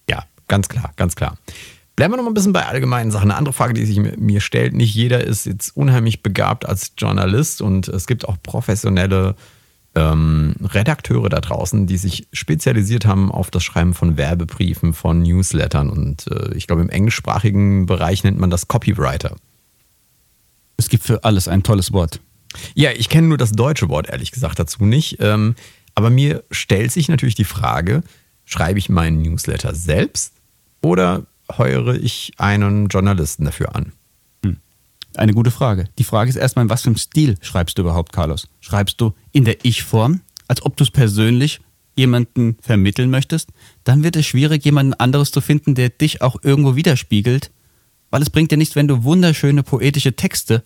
Ja, 0.09 0.23
ganz 0.47 0.69
klar, 0.69 0.91
ganz 0.95 1.15
klar. 1.15 1.37
Bleiben 1.95 2.13
wir 2.13 2.17
noch 2.17 2.23
mal 2.25 2.29
ein 2.29 2.35
bisschen 2.35 2.53
bei 2.53 2.67
allgemeinen 2.67 3.09
Sachen. 3.09 3.31
Eine 3.31 3.37
andere 3.39 3.53
Frage, 3.53 3.73
die 3.73 3.85
sich 3.85 3.97
mir- 3.99 4.41
stellt, 4.41 4.75
nicht 4.75 4.93
jeder 4.93 5.23
ist 5.23 5.47
jetzt 5.47 5.75
unheimlich 5.75 6.21
begabt 6.21 6.67
als 6.67 6.91
Journalist 6.95 7.61
und 7.61 7.87
es 7.87 8.05
gibt 8.05 8.27
auch 8.27 8.37
professionelle 8.43 9.35
ähm, 9.97 10.55
Redakteure 10.61 11.29
da 11.29 11.41
draußen, 11.41 11.87
die 11.87 11.97
sich 11.97 12.27
spezialisiert 12.31 13.05
haben 13.05 13.31
auf 13.31 13.49
das 13.49 13.63
Schreiben 13.63 13.93
von 13.93 14.15
Werbebriefen, 14.15 14.93
von 14.93 15.23
Newslettern 15.23 15.89
und 15.89 16.27
äh, 16.27 16.53
ich 16.55 16.67
glaube 16.67 16.83
im 16.83 16.89
englischsprachigen 16.89 17.87
Bereich 17.87 18.23
nennt 18.23 18.37
man 18.39 18.49
das 18.49 18.67
Copywriter. 18.67 19.35
Es 20.77 20.89
gibt 20.89 21.03
für 21.03 21.23
alles 21.23 21.47
ein 21.47 21.63
tolles 21.63 21.91
Wort. 21.91 22.21
Ja, 22.75 22.91
ich 22.91 23.09
kenne 23.09 23.27
nur 23.27 23.37
das 23.37 23.51
deutsche 23.51 23.89
Wort 23.89 24.09
ehrlich 24.09 24.31
gesagt 24.31 24.59
dazu 24.59 24.85
nicht. 24.85 25.17
Ähm, 25.19 25.55
aber 25.95 26.11
mir 26.11 26.43
stellt 26.51 26.91
sich 26.91 27.09
natürlich 27.09 27.35
die 27.35 27.43
Frage, 27.43 28.03
schreibe 28.45 28.77
ich 28.77 28.89
meinen 28.89 29.23
Newsletter 29.23 29.73
selbst 29.73 30.33
oder 30.81 31.25
heuere 31.57 31.95
ich 31.95 32.33
einen 32.37 32.87
Journalisten 32.87 33.45
dafür 33.45 33.75
an? 33.75 33.93
Eine 35.17 35.33
gute 35.33 35.49
Frage. 35.49 35.85
Die 35.97 36.03
Frage 36.03 36.29
ist 36.29 36.35
erstmal, 36.35 36.65
in 36.65 36.69
was 36.69 36.83
für 36.83 36.89
einem 36.89 36.97
Stil 36.97 37.37
schreibst 37.41 37.77
du 37.77 37.81
überhaupt, 37.81 38.13
Carlos? 38.13 38.47
Schreibst 38.59 39.01
du 39.01 39.13
in 39.31 39.45
der 39.45 39.65
Ich-Form, 39.65 40.21
als 40.47 40.63
ob 40.63 40.77
du 40.77 40.83
es 40.83 40.91
persönlich 40.91 41.59
jemanden 41.95 42.55
vermitteln 42.61 43.09
möchtest? 43.09 43.49
Dann 43.83 44.03
wird 44.03 44.15
es 44.15 44.27
schwierig, 44.27 44.63
jemanden 44.63 44.93
anderes 44.93 45.31
zu 45.31 45.41
finden, 45.41 45.73
der 45.73 45.89
dich 45.89 46.21
auch 46.21 46.37
irgendwo 46.43 46.75
widerspiegelt, 46.75 47.49
weil 48.11 48.21
es 48.21 48.29
bringt 48.29 48.51
dir 48.51 48.57
nichts, 48.57 48.75
wenn 48.75 48.87
du 48.87 49.03
wunderschöne 49.03 49.63
poetische 49.63 50.15
Texte 50.15 50.63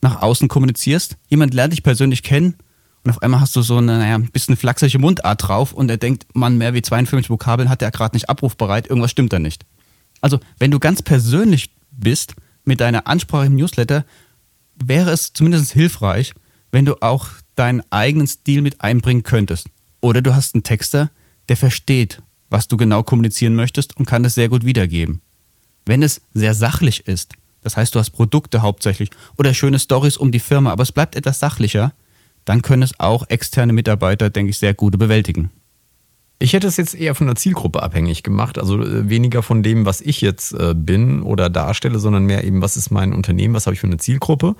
nach 0.00 0.22
außen 0.22 0.46
kommunizierst. 0.46 1.16
Jemand 1.28 1.52
lernt 1.52 1.72
dich 1.72 1.82
persönlich 1.82 2.22
kennen 2.22 2.54
und 3.02 3.10
auf 3.10 3.20
einmal 3.20 3.40
hast 3.40 3.56
du 3.56 3.62
so 3.62 3.78
eine, 3.78 3.98
naja, 3.98 4.14
ein 4.14 4.30
bisschen 4.30 4.56
flachsige 4.56 5.00
Mundart 5.00 5.48
drauf 5.48 5.72
und 5.72 5.90
er 5.90 5.96
denkt, 5.96 6.24
Mann, 6.34 6.56
mehr 6.56 6.72
wie 6.72 6.82
52 6.82 7.30
Vokabeln 7.30 7.68
hat 7.68 7.82
er 7.82 7.90
gerade 7.90 8.14
nicht 8.14 8.30
abrufbereit, 8.30 8.86
irgendwas 8.86 9.10
stimmt 9.10 9.32
da 9.32 9.40
nicht. 9.40 9.66
Also, 10.20 10.38
wenn 10.60 10.70
du 10.70 10.78
ganz 10.78 11.02
persönlich 11.02 11.70
bist 11.90 12.36
mit 12.68 12.80
deiner 12.80 13.06
Ansprache 13.06 13.46
im 13.46 13.56
Newsletter, 13.56 14.04
wäre 14.76 15.10
es 15.10 15.32
zumindest 15.32 15.72
hilfreich, 15.72 16.34
wenn 16.70 16.84
du 16.84 17.02
auch 17.02 17.28
deinen 17.56 17.82
eigenen 17.90 18.26
Stil 18.26 18.62
mit 18.62 18.80
einbringen 18.80 19.24
könntest. 19.24 19.68
Oder 20.00 20.22
du 20.22 20.34
hast 20.34 20.54
einen 20.54 20.62
Texter, 20.62 21.10
der 21.48 21.56
versteht, 21.56 22.22
was 22.50 22.68
du 22.68 22.76
genau 22.76 23.02
kommunizieren 23.02 23.56
möchtest 23.56 23.96
und 23.96 24.06
kann 24.06 24.24
es 24.24 24.34
sehr 24.34 24.48
gut 24.48 24.64
wiedergeben. 24.64 25.20
Wenn 25.84 26.02
es 26.02 26.20
sehr 26.34 26.54
sachlich 26.54 27.06
ist, 27.06 27.34
das 27.62 27.76
heißt, 27.76 27.94
du 27.94 27.98
hast 27.98 28.10
Produkte 28.10 28.62
hauptsächlich 28.62 29.10
oder 29.36 29.52
schöne 29.52 29.78
Stories 29.78 30.16
um 30.16 30.30
die 30.30 30.38
Firma, 30.38 30.70
aber 30.70 30.84
es 30.84 30.92
bleibt 30.92 31.16
etwas 31.16 31.40
sachlicher, 31.40 31.92
dann 32.44 32.62
können 32.62 32.82
es 32.82 32.98
auch 33.00 33.28
externe 33.28 33.72
Mitarbeiter, 33.72 34.30
denke 34.30 34.50
ich, 34.50 34.58
sehr 34.58 34.74
gut 34.74 34.98
bewältigen. 34.98 35.50
Ich 36.40 36.52
hätte 36.52 36.68
es 36.68 36.76
jetzt 36.76 36.94
eher 36.94 37.14
von 37.14 37.26
der 37.26 37.36
Zielgruppe 37.36 37.82
abhängig 37.82 38.22
gemacht, 38.22 38.58
also 38.58 38.80
äh, 38.80 39.08
weniger 39.08 39.42
von 39.42 39.62
dem, 39.62 39.86
was 39.86 40.00
ich 40.00 40.20
jetzt 40.20 40.52
äh, 40.52 40.74
bin 40.74 41.22
oder 41.22 41.50
darstelle, 41.50 41.98
sondern 41.98 42.24
mehr 42.24 42.44
eben, 42.44 42.62
was 42.62 42.76
ist 42.76 42.90
mein 42.90 43.12
Unternehmen, 43.12 43.54
was 43.54 43.66
habe 43.66 43.74
ich 43.74 43.80
für 43.80 43.88
eine 43.88 43.96
Zielgruppe. 43.96 44.54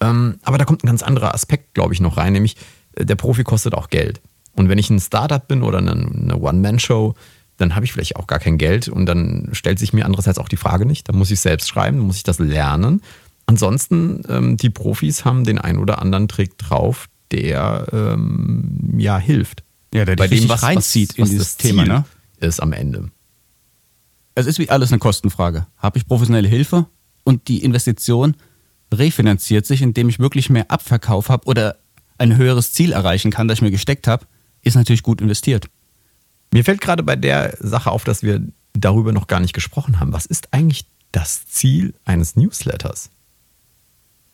Ähm, 0.00 0.38
aber 0.42 0.58
da 0.58 0.64
kommt 0.64 0.82
ein 0.82 0.88
ganz 0.88 1.02
anderer 1.02 1.32
Aspekt, 1.32 1.74
glaube 1.74 1.94
ich, 1.94 2.00
noch 2.00 2.16
rein, 2.16 2.32
nämlich 2.32 2.56
äh, 2.94 3.04
der 3.04 3.14
Profi 3.14 3.44
kostet 3.44 3.74
auch 3.74 3.88
Geld. 3.88 4.20
Und 4.56 4.68
wenn 4.68 4.78
ich 4.78 4.90
ein 4.90 4.98
Startup 4.98 5.46
bin 5.46 5.62
oder 5.62 5.78
eine, 5.78 6.36
One-Man-Show, 6.36 7.14
dann 7.56 7.76
habe 7.76 7.84
ich 7.84 7.92
vielleicht 7.92 8.16
auch 8.16 8.26
gar 8.26 8.40
kein 8.40 8.58
Geld 8.58 8.88
und 8.88 9.06
dann 9.06 9.50
stellt 9.52 9.78
sich 9.78 9.92
mir 9.92 10.04
andererseits 10.04 10.38
auch 10.38 10.48
die 10.48 10.56
Frage 10.56 10.86
nicht, 10.86 11.08
dann 11.08 11.16
muss 11.16 11.30
ich 11.30 11.40
selbst 11.40 11.68
schreiben, 11.68 11.98
dann 11.98 12.06
muss 12.06 12.16
ich 12.16 12.24
das 12.24 12.40
lernen. 12.40 13.00
Ansonsten, 13.46 14.22
ähm, 14.28 14.56
die 14.56 14.70
Profis 14.70 15.24
haben 15.24 15.44
den 15.44 15.58
ein 15.58 15.78
oder 15.78 16.02
anderen 16.02 16.26
Trick 16.26 16.58
drauf, 16.58 17.06
der 17.30 17.86
ähm, 17.92 18.94
ja 18.98 19.18
hilft 19.18 19.62
Ja, 19.92 20.04
der 20.04 20.16
bei 20.16 20.26
dich 20.26 20.40
dem, 20.40 20.50
richtig 20.50 20.50
was, 20.50 20.62
reinzieht 20.62 21.10
was, 21.10 21.16
in 21.16 21.22
was 21.22 21.30
dieses 21.30 21.46
das 21.48 21.56
Thema, 21.56 21.84
Ziel 21.84 21.92
ne? 21.92 22.04
ist 22.40 22.60
am 22.60 22.72
Ende. 22.72 23.10
Es 24.34 24.46
ist 24.46 24.58
wie 24.58 24.70
alles 24.70 24.90
eine 24.90 24.98
Kostenfrage. 24.98 25.66
Habe 25.76 25.98
ich 25.98 26.06
professionelle 26.06 26.48
Hilfe 26.48 26.86
und 27.24 27.48
die 27.48 27.62
Investition 27.62 28.34
refinanziert 28.92 29.66
sich, 29.66 29.82
indem 29.82 30.08
ich 30.08 30.18
wirklich 30.18 30.50
mehr 30.50 30.70
Abverkauf 30.70 31.28
habe 31.28 31.46
oder 31.46 31.76
ein 32.18 32.36
höheres 32.36 32.72
Ziel 32.72 32.92
erreichen 32.92 33.30
kann, 33.30 33.48
das 33.48 33.58
ich 33.58 33.62
mir 33.62 33.70
gesteckt 33.70 34.06
habe, 34.06 34.26
ist 34.62 34.76
natürlich 34.76 35.02
gut 35.02 35.20
investiert. 35.20 35.68
Mir 36.52 36.64
fällt 36.64 36.80
gerade 36.80 37.02
bei 37.02 37.16
der 37.16 37.56
Sache 37.60 37.90
auf, 37.90 38.04
dass 38.04 38.22
wir 38.22 38.42
darüber 38.74 39.12
noch 39.12 39.26
gar 39.26 39.40
nicht 39.40 39.54
gesprochen 39.54 40.00
haben. 40.00 40.12
Was 40.12 40.26
ist 40.26 40.52
eigentlich 40.52 40.86
das 41.10 41.46
Ziel 41.46 41.94
eines 42.04 42.36
Newsletters? 42.36 43.10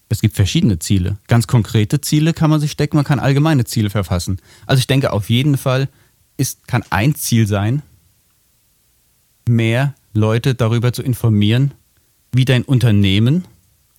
Es 0.08 0.20
gibt 0.20 0.36
verschiedene 0.36 0.78
Ziele. 0.78 1.18
Ganz 1.26 1.46
konkrete 1.46 2.00
Ziele 2.00 2.32
kann 2.32 2.50
man 2.50 2.60
sich 2.60 2.70
stecken, 2.70 2.96
man 2.96 3.04
kann 3.04 3.20
allgemeine 3.20 3.64
Ziele 3.64 3.90
verfassen. 3.90 4.40
Also 4.66 4.80
ich 4.80 4.86
denke, 4.86 5.12
auf 5.12 5.28
jeden 5.28 5.58
Fall 5.58 5.88
ist, 6.36 6.66
kann 6.66 6.84
ein 6.90 7.14
Ziel 7.14 7.46
sein, 7.46 7.82
mehr 9.46 9.94
Leute 10.14 10.54
darüber 10.54 10.92
zu 10.92 11.02
informieren, 11.02 11.72
wie 12.32 12.44
dein 12.44 12.62
Unternehmen 12.62 13.44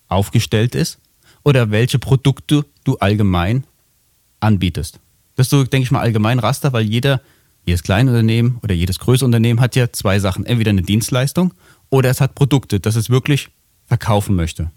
aufgestellt 0.08 0.76
ist 0.76 1.00
oder 1.44 1.72
welche 1.72 2.00
Produkte 2.00 2.66
du 2.84 2.98
allgemein 2.98 3.66
anbietest. 4.40 5.00
Das 5.36 5.48
ist 5.48 5.52
so, 5.52 5.64
denke 5.64 5.84
ich 5.84 5.92
mal, 5.92 6.02
allgemein 6.02 6.40
Raster, 6.40 6.74
weil 6.74 6.86
jeder, 6.86 7.22
jedes 7.66 7.84
kleine 7.84 8.10
Unternehmen 8.10 8.60
oder 8.64 8.74
jedes 8.74 9.00
größere 9.00 9.26
Unternehmen 9.26 9.62
hat 9.62 9.76
ja 9.76 9.92
zwei 9.92 10.20
Sachen. 10.20 10.46
Entweder 10.46 10.72
eine 10.72 10.82
Dienstleistung 10.82 11.54
oder 11.90 12.10
es 12.10 12.20
hat 12.20 12.36
Produkte, 12.36 12.80
das 12.80 12.96
es 12.96 13.10
wirklich 13.10 13.50
verkaufen 13.86 14.36
möchte. 14.36 14.72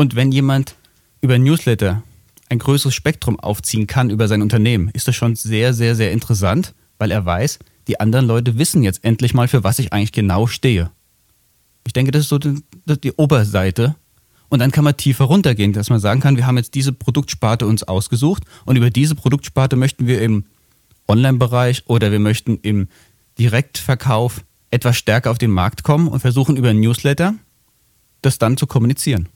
Und 0.00 0.14
wenn 0.14 0.30
jemand 0.30 0.76
über 1.20 1.38
Newsletter 1.38 2.04
ein 2.48 2.60
größeres 2.60 2.94
Spektrum 2.94 3.38
aufziehen 3.38 3.88
kann 3.88 4.10
über 4.10 4.28
sein 4.28 4.42
Unternehmen, 4.42 4.90
ist 4.94 5.08
das 5.08 5.16
schon 5.16 5.34
sehr, 5.34 5.74
sehr, 5.74 5.96
sehr 5.96 6.12
interessant, 6.12 6.72
weil 6.98 7.10
er 7.10 7.26
weiß, 7.26 7.58
die 7.88 7.98
anderen 7.98 8.26
Leute 8.26 8.58
wissen 8.58 8.84
jetzt 8.84 9.02
endlich 9.02 9.34
mal, 9.34 9.48
für 9.48 9.64
was 9.64 9.80
ich 9.80 9.92
eigentlich 9.92 10.12
genau 10.12 10.46
stehe. 10.46 10.92
Ich 11.84 11.92
denke, 11.92 12.12
das 12.12 12.22
ist 12.22 12.28
so 12.28 12.38
die, 12.38 12.62
die 13.02 13.12
Oberseite. 13.12 13.96
Und 14.48 14.60
dann 14.60 14.70
kann 14.70 14.84
man 14.84 14.96
tiefer 14.96 15.24
runtergehen, 15.24 15.72
dass 15.72 15.90
man 15.90 15.98
sagen 15.98 16.20
kann, 16.20 16.36
wir 16.36 16.46
haben 16.46 16.56
jetzt 16.56 16.74
diese 16.74 16.92
Produktsparte 16.92 17.66
uns 17.66 17.82
ausgesucht 17.82 18.44
und 18.66 18.76
über 18.76 18.90
diese 18.90 19.16
Produktsparte 19.16 19.74
möchten 19.74 20.06
wir 20.06 20.22
im 20.22 20.44
Online-Bereich 21.08 21.82
oder 21.86 22.12
wir 22.12 22.20
möchten 22.20 22.58
im 22.62 22.86
Direktverkauf 23.38 24.44
etwas 24.70 24.96
stärker 24.96 25.32
auf 25.32 25.38
den 25.38 25.50
Markt 25.50 25.82
kommen 25.82 26.06
und 26.06 26.20
versuchen 26.20 26.56
über 26.56 26.72
Newsletter 26.72 27.34
das 28.22 28.38
dann 28.38 28.56
zu 28.56 28.66
kommunizieren. 28.66 29.28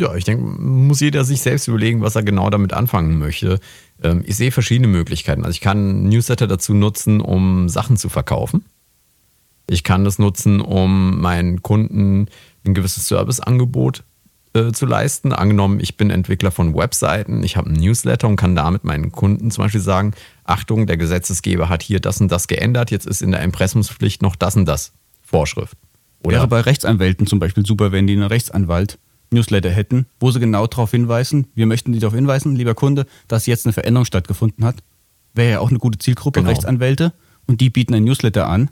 Ja, 0.00 0.14
ich 0.14 0.24
denke, 0.24 0.44
muss 0.44 1.00
jeder 1.00 1.24
sich 1.24 1.40
selbst 1.40 1.68
überlegen, 1.68 2.00
was 2.00 2.16
er 2.16 2.22
genau 2.22 2.50
damit 2.50 2.72
anfangen 2.72 3.18
möchte. 3.18 3.60
Ähm, 4.02 4.22
ich 4.26 4.36
sehe 4.36 4.52
verschiedene 4.52 4.88
Möglichkeiten. 4.88 5.44
Also 5.44 5.52
ich 5.52 5.60
kann 5.60 6.04
Newsletter 6.04 6.46
dazu 6.46 6.74
nutzen, 6.74 7.20
um 7.20 7.68
Sachen 7.68 7.96
zu 7.96 8.08
verkaufen. 8.08 8.64
Ich 9.68 9.84
kann 9.84 10.04
das 10.04 10.18
nutzen, 10.18 10.60
um 10.60 11.20
meinen 11.20 11.62
Kunden 11.62 12.28
ein 12.64 12.74
gewisses 12.74 13.06
Serviceangebot 13.06 14.04
äh, 14.54 14.72
zu 14.72 14.86
leisten. 14.86 15.32
Angenommen, 15.32 15.78
ich 15.80 15.96
bin 15.96 16.10
Entwickler 16.10 16.50
von 16.50 16.74
Webseiten, 16.74 17.42
ich 17.42 17.56
habe 17.56 17.68
einen 17.68 17.80
Newsletter 17.80 18.28
und 18.28 18.36
kann 18.36 18.56
damit 18.56 18.84
meinen 18.84 19.12
Kunden 19.12 19.50
zum 19.50 19.64
Beispiel 19.64 19.80
sagen, 19.80 20.14
Achtung, 20.44 20.86
der 20.86 20.96
Gesetzesgeber 20.96 21.68
hat 21.68 21.82
hier 21.82 22.00
das 22.00 22.20
und 22.20 22.32
das 22.32 22.48
geändert, 22.48 22.90
jetzt 22.90 23.06
ist 23.06 23.20
in 23.20 23.32
der 23.32 23.42
Impressumspflicht 23.42 24.22
noch 24.22 24.36
das 24.36 24.56
und 24.56 24.64
das 24.64 24.92
Vorschrift. 25.22 25.76
Oder 26.24 26.38
Wäre 26.38 26.48
bei 26.48 26.60
Rechtsanwälten 26.60 27.26
zum 27.26 27.38
Beispiel 27.38 27.64
super, 27.64 27.92
wenn 27.92 28.06
die 28.06 28.14
einen 28.14 28.22
Rechtsanwalt 28.22 28.98
Newsletter 29.30 29.70
hätten, 29.70 30.06
wo 30.20 30.30
sie 30.30 30.40
genau 30.40 30.66
darauf 30.66 30.90
hinweisen, 30.90 31.48
wir 31.54 31.66
möchten 31.66 31.92
Sie 31.92 32.00
darauf 32.00 32.14
hinweisen, 32.14 32.56
lieber 32.56 32.74
Kunde, 32.74 33.06
dass 33.26 33.46
jetzt 33.46 33.66
eine 33.66 33.72
Veränderung 33.72 34.04
stattgefunden 34.04 34.64
hat. 34.64 34.76
Wäre 35.34 35.50
ja 35.52 35.60
auch 35.60 35.70
eine 35.70 35.78
gute 35.78 35.98
Zielgruppe, 35.98 36.40
Genau. 36.40 36.50
Rechtsanwälte, 36.50 37.12
und 37.46 37.60
die 37.60 37.70
bieten 37.70 37.94
ein 37.94 38.04
Newsletter 38.04 38.46
an. 38.46 38.70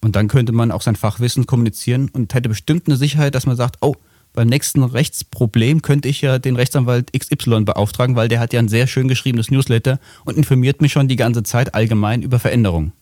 Und 0.00 0.16
dann 0.16 0.28
könnte 0.28 0.52
man 0.52 0.72
auch 0.72 0.82
sein 0.82 0.96
Fachwissen 0.96 1.46
kommunizieren 1.46 2.10
und 2.12 2.34
hätte 2.34 2.48
bestimmt 2.48 2.86
eine 2.88 2.96
Sicherheit, 2.96 3.34
dass 3.34 3.46
man 3.46 3.56
sagt, 3.56 3.76
oh, 3.80 3.94
beim 4.32 4.48
nächsten 4.48 4.82
Rechtsproblem 4.82 5.82
könnte 5.82 6.08
ich 6.08 6.22
ja 6.22 6.38
den 6.38 6.56
Rechtsanwalt 6.56 7.12
XY 7.12 7.64
beauftragen, 7.64 8.16
weil 8.16 8.28
der 8.28 8.40
hat 8.40 8.52
ja 8.52 8.60
ein 8.60 8.68
sehr 8.68 8.86
schön 8.86 9.06
geschriebenes 9.06 9.50
Newsletter 9.50 10.00
und 10.24 10.36
informiert 10.36 10.80
mich 10.80 10.92
schon 10.92 11.06
die 11.06 11.16
ganze 11.16 11.42
Zeit 11.42 11.74
allgemein 11.74 12.22
über 12.22 12.38
Veränderungen. 12.38 12.92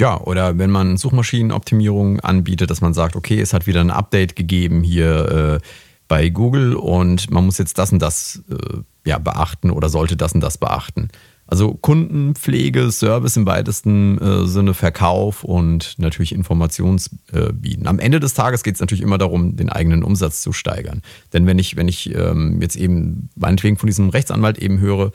Ja, 0.00 0.18
oder 0.18 0.56
wenn 0.56 0.70
man 0.70 0.96
Suchmaschinenoptimierung 0.96 2.20
anbietet, 2.20 2.70
dass 2.70 2.80
man 2.80 2.94
sagt, 2.94 3.16
okay, 3.16 3.40
es 3.40 3.52
hat 3.52 3.66
wieder 3.66 3.80
ein 3.80 3.90
Update 3.90 4.34
gegeben 4.36 4.82
hier 4.82 5.60
äh, 5.60 5.66
bei 6.10 6.28
Google 6.28 6.74
und 6.74 7.30
man 7.30 7.46
muss 7.46 7.58
jetzt 7.58 7.78
das 7.78 7.92
und 7.92 8.02
das 8.02 8.42
äh, 8.50 8.78
ja, 9.08 9.18
beachten 9.18 9.70
oder 9.70 9.88
sollte 9.88 10.16
das 10.16 10.32
und 10.32 10.40
das 10.40 10.58
beachten. 10.58 11.08
Also 11.46 11.72
Kundenpflege, 11.74 12.90
Service 12.90 13.36
im 13.36 13.46
weitesten 13.46 14.18
äh, 14.18 14.46
Sinne, 14.48 14.74
Verkauf 14.74 15.44
und 15.44 15.94
natürlich 15.98 16.32
Informationsbieten. 16.32 17.86
Am 17.86 18.00
Ende 18.00 18.18
des 18.18 18.34
Tages 18.34 18.64
geht 18.64 18.74
es 18.74 18.80
natürlich 18.80 19.04
immer 19.04 19.18
darum, 19.18 19.54
den 19.54 19.70
eigenen 19.70 20.02
Umsatz 20.02 20.42
zu 20.42 20.52
steigern. 20.52 21.02
Denn 21.32 21.46
wenn 21.46 21.60
ich, 21.60 21.76
wenn 21.76 21.86
ich 21.86 22.12
ähm, 22.12 22.60
jetzt 22.60 22.74
eben 22.74 23.30
meinetwegen 23.36 23.76
von 23.76 23.86
diesem 23.86 24.08
Rechtsanwalt 24.08 24.58
eben 24.58 24.80
höre, 24.80 25.12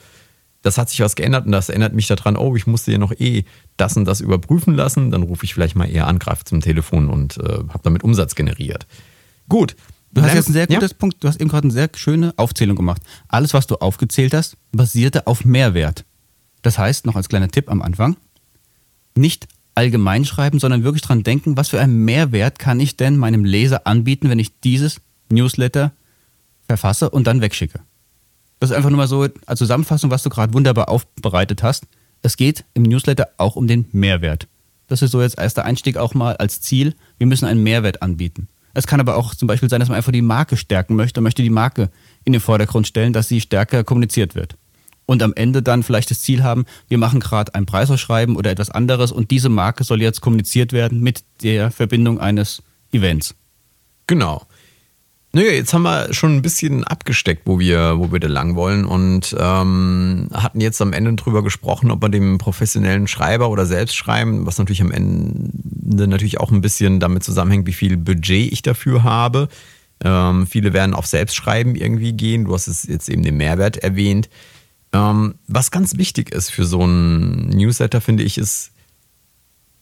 das 0.62 0.78
hat 0.78 0.88
sich 0.88 1.00
was 1.00 1.14
geändert 1.14 1.44
und 1.44 1.52
das 1.52 1.68
erinnert 1.68 1.92
mich 1.92 2.06
daran, 2.06 2.38
oh, 2.38 2.56
ich 2.56 2.66
musste 2.66 2.90
ja 2.90 2.96
noch 2.96 3.12
eh 3.12 3.44
das 3.76 3.98
und 3.98 4.06
das 4.06 4.22
überprüfen 4.22 4.74
lassen, 4.74 5.10
dann 5.10 5.24
rufe 5.24 5.44
ich 5.44 5.52
vielleicht 5.52 5.76
mal 5.76 5.90
eher 5.90 6.06
an, 6.06 6.18
greife 6.18 6.44
zum 6.44 6.62
Telefon 6.62 7.10
und 7.10 7.36
äh, 7.36 7.42
habe 7.68 7.80
damit 7.82 8.02
Umsatz 8.02 8.34
generiert. 8.34 8.86
Gut. 9.50 9.76
Du 10.12 10.22
hast 10.22 10.34
jetzt 10.34 10.48
ein 10.48 10.54
sehr 10.54 10.66
Ja? 10.70 10.78
gutes 10.78 10.94
Punkt, 10.94 11.22
du 11.22 11.28
hast 11.28 11.40
eben 11.40 11.50
gerade 11.50 11.64
eine 11.66 11.72
sehr 11.72 11.90
schöne 11.94 12.32
Aufzählung 12.36 12.76
gemacht. 12.76 13.02
Alles, 13.28 13.52
was 13.54 13.66
du 13.66 13.76
aufgezählt 13.76 14.32
hast, 14.34 14.56
basierte 14.72 15.26
auf 15.26 15.44
Mehrwert. 15.44 16.04
Das 16.62 16.78
heißt, 16.78 17.06
noch 17.06 17.16
als 17.16 17.28
kleiner 17.28 17.48
Tipp 17.48 17.70
am 17.70 17.82
Anfang, 17.82 18.16
nicht 19.14 19.46
allgemein 19.74 20.24
schreiben, 20.24 20.58
sondern 20.58 20.84
wirklich 20.84 21.02
dran 21.02 21.22
denken, 21.22 21.56
was 21.56 21.68
für 21.68 21.80
einen 21.80 22.04
Mehrwert 22.04 22.58
kann 22.58 22.80
ich 22.80 22.96
denn 22.96 23.16
meinem 23.18 23.44
Leser 23.44 23.86
anbieten, 23.86 24.30
wenn 24.30 24.38
ich 24.38 24.58
dieses 24.60 25.00
Newsletter 25.30 25.92
verfasse 26.66 27.10
und 27.10 27.26
dann 27.26 27.40
wegschicke. 27.42 27.80
Das 28.58 28.70
ist 28.70 28.76
einfach 28.76 28.88
nur 28.90 28.96
mal 28.96 29.08
so 29.08 29.28
als 29.44 29.58
Zusammenfassung, 29.58 30.10
was 30.10 30.22
du 30.22 30.30
gerade 30.30 30.54
wunderbar 30.54 30.88
aufbereitet 30.88 31.62
hast. 31.62 31.86
Es 32.22 32.36
geht 32.38 32.64
im 32.72 32.84
Newsletter 32.84 33.28
auch 33.36 33.54
um 33.54 33.66
den 33.66 33.86
Mehrwert. 33.92 34.48
Das 34.88 35.02
ist 35.02 35.10
so 35.10 35.20
jetzt 35.20 35.38
erster 35.38 35.64
Einstieg 35.64 35.98
auch 35.98 36.14
mal 36.14 36.36
als 36.36 36.60
Ziel. 36.62 36.94
Wir 37.18 37.26
müssen 37.26 37.44
einen 37.44 37.62
Mehrwert 37.62 38.02
anbieten. 38.02 38.48
Es 38.76 38.86
kann 38.86 39.00
aber 39.00 39.16
auch 39.16 39.34
zum 39.34 39.48
Beispiel 39.48 39.70
sein, 39.70 39.80
dass 39.80 39.88
man 39.88 39.96
einfach 39.96 40.12
die 40.12 40.20
Marke 40.20 40.58
stärken 40.58 40.96
möchte 40.96 41.22
möchte 41.22 41.42
die 41.42 41.48
Marke 41.48 41.88
in 42.24 42.34
den 42.34 42.42
Vordergrund 42.42 42.86
stellen, 42.86 43.14
dass 43.14 43.26
sie 43.26 43.40
stärker 43.40 43.84
kommuniziert 43.84 44.34
wird. 44.34 44.58
Und 45.06 45.22
am 45.22 45.32
Ende 45.32 45.62
dann 45.62 45.82
vielleicht 45.82 46.10
das 46.10 46.20
Ziel 46.20 46.42
haben, 46.42 46.66
wir 46.86 46.98
machen 46.98 47.20
gerade 47.20 47.54
ein 47.54 47.64
Preisausschreiben 47.64 48.36
oder 48.36 48.50
etwas 48.50 48.70
anderes 48.70 49.12
und 49.12 49.30
diese 49.30 49.48
Marke 49.48 49.82
soll 49.82 50.02
jetzt 50.02 50.20
kommuniziert 50.20 50.74
werden 50.74 51.00
mit 51.00 51.24
der 51.42 51.70
Verbindung 51.70 52.20
eines 52.20 52.62
Events. 52.92 53.34
Genau. 54.06 54.46
Naja, 55.36 55.50
jetzt 55.50 55.74
haben 55.74 55.82
wir 55.82 56.14
schon 56.14 56.34
ein 56.34 56.40
bisschen 56.40 56.82
abgesteckt, 56.84 57.42
wo 57.44 57.58
wir, 57.58 57.98
wo 57.98 58.10
wir 58.10 58.20
da 58.20 58.26
lang 58.26 58.54
wollen 58.56 58.86
und 58.86 59.36
ähm, 59.38 60.30
hatten 60.32 60.62
jetzt 60.62 60.80
am 60.80 60.94
Ende 60.94 61.12
drüber 61.12 61.42
gesprochen, 61.42 61.90
ob 61.90 62.00
wir 62.00 62.08
dem 62.08 62.38
professionellen 62.38 63.06
Schreiber 63.06 63.50
oder 63.50 63.66
selbst 63.66 63.96
schreiben, 63.96 64.46
was 64.46 64.56
natürlich 64.56 64.80
am 64.80 64.90
Ende 64.90 66.08
natürlich 66.08 66.40
auch 66.40 66.50
ein 66.50 66.62
bisschen 66.62 67.00
damit 67.00 67.22
zusammenhängt, 67.22 67.66
wie 67.66 67.74
viel 67.74 67.98
Budget 67.98 68.50
ich 68.50 68.62
dafür 68.62 69.02
habe. 69.02 69.48
Ähm, 70.02 70.46
viele 70.46 70.72
werden 70.72 70.94
auf 70.94 71.06
Selbstschreiben 71.06 71.74
irgendwie 71.74 72.14
gehen. 72.14 72.46
Du 72.46 72.54
hast 72.54 72.66
es 72.66 72.84
jetzt 72.84 73.10
eben 73.10 73.22
den 73.22 73.36
Mehrwert 73.36 73.76
erwähnt. 73.76 74.30
Ähm, 74.94 75.34
was 75.48 75.70
ganz 75.70 75.98
wichtig 75.98 76.32
ist 76.32 76.48
für 76.48 76.64
so 76.64 76.80
einen 76.80 77.50
Newsletter, 77.50 78.00
finde 78.00 78.22
ich, 78.22 78.38
ist, 78.38 78.70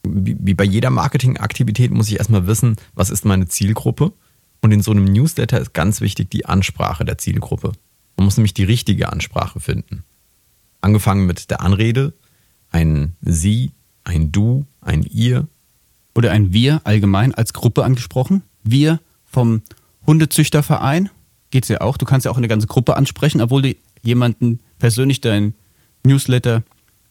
wie, 0.02 0.36
wie 0.36 0.54
bei 0.54 0.64
jeder 0.64 0.90
Marketingaktivität 0.90 1.92
muss 1.92 2.08
ich 2.08 2.18
erstmal 2.18 2.48
wissen, 2.48 2.74
was 2.96 3.10
ist 3.10 3.24
meine 3.24 3.46
Zielgruppe. 3.46 4.14
Und 4.64 4.72
in 4.72 4.80
so 4.80 4.92
einem 4.92 5.04
Newsletter 5.04 5.60
ist 5.60 5.74
ganz 5.74 6.00
wichtig 6.00 6.30
die 6.30 6.46
Ansprache 6.46 7.04
der 7.04 7.18
Zielgruppe. 7.18 7.72
Man 8.16 8.24
muss 8.24 8.38
nämlich 8.38 8.54
die 8.54 8.64
richtige 8.64 9.12
Ansprache 9.12 9.60
finden. 9.60 10.04
Angefangen 10.80 11.26
mit 11.26 11.50
der 11.50 11.60
Anrede, 11.60 12.14
ein 12.70 13.14
Sie, 13.20 13.72
ein 14.04 14.32
Du, 14.32 14.64
ein 14.80 15.02
Ihr. 15.02 15.46
Oder 16.14 16.30
ein 16.30 16.54
Wir 16.54 16.80
allgemein 16.84 17.34
als 17.34 17.52
Gruppe 17.52 17.84
angesprochen. 17.84 18.40
Wir 18.62 19.00
vom 19.26 19.60
Hundezüchterverein 20.06 21.10
geht's 21.50 21.68
ja 21.68 21.82
auch. 21.82 21.98
Du 21.98 22.06
kannst 22.06 22.24
ja 22.24 22.30
auch 22.30 22.38
eine 22.38 22.48
ganze 22.48 22.66
Gruppe 22.66 22.96
ansprechen, 22.96 23.42
obwohl 23.42 23.60
du 23.60 23.76
jemanden 24.00 24.60
persönlich 24.78 25.20
dein 25.20 25.52
Newsletter 26.06 26.62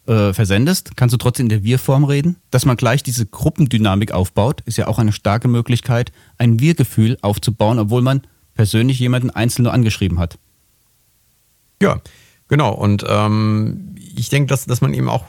äh, 0.07 0.33
versendest, 0.33 0.97
kannst 0.97 1.13
du 1.13 1.17
trotzdem 1.17 1.45
in 1.45 1.49
der 1.49 1.63
Wir-Form 1.63 2.03
reden. 2.03 2.37
Dass 2.51 2.65
man 2.65 2.77
gleich 2.77 3.03
diese 3.03 3.25
Gruppendynamik 3.25 4.11
aufbaut, 4.11 4.61
ist 4.65 4.77
ja 4.77 4.87
auch 4.87 4.99
eine 4.99 5.13
starke 5.13 5.47
Möglichkeit, 5.47 6.11
ein 6.37 6.59
Wir-Gefühl 6.59 7.17
aufzubauen, 7.21 7.79
obwohl 7.79 8.01
man 8.01 8.21
persönlich 8.53 8.99
jemanden 8.99 9.29
einzeln 9.29 9.63
nur 9.63 9.73
angeschrieben 9.73 10.19
hat. 10.19 10.37
Ja, 11.81 12.01
genau. 12.47 12.73
Und 12.73 13.05
ähm, 13.07 13.95
ich 14.15 14.29
denke, 14.29 14.47
dass, 14.47 14.65
dass 14.65 14.81
man 14.81 14.93
eben 14.93 15.09
auch 15.09 15.25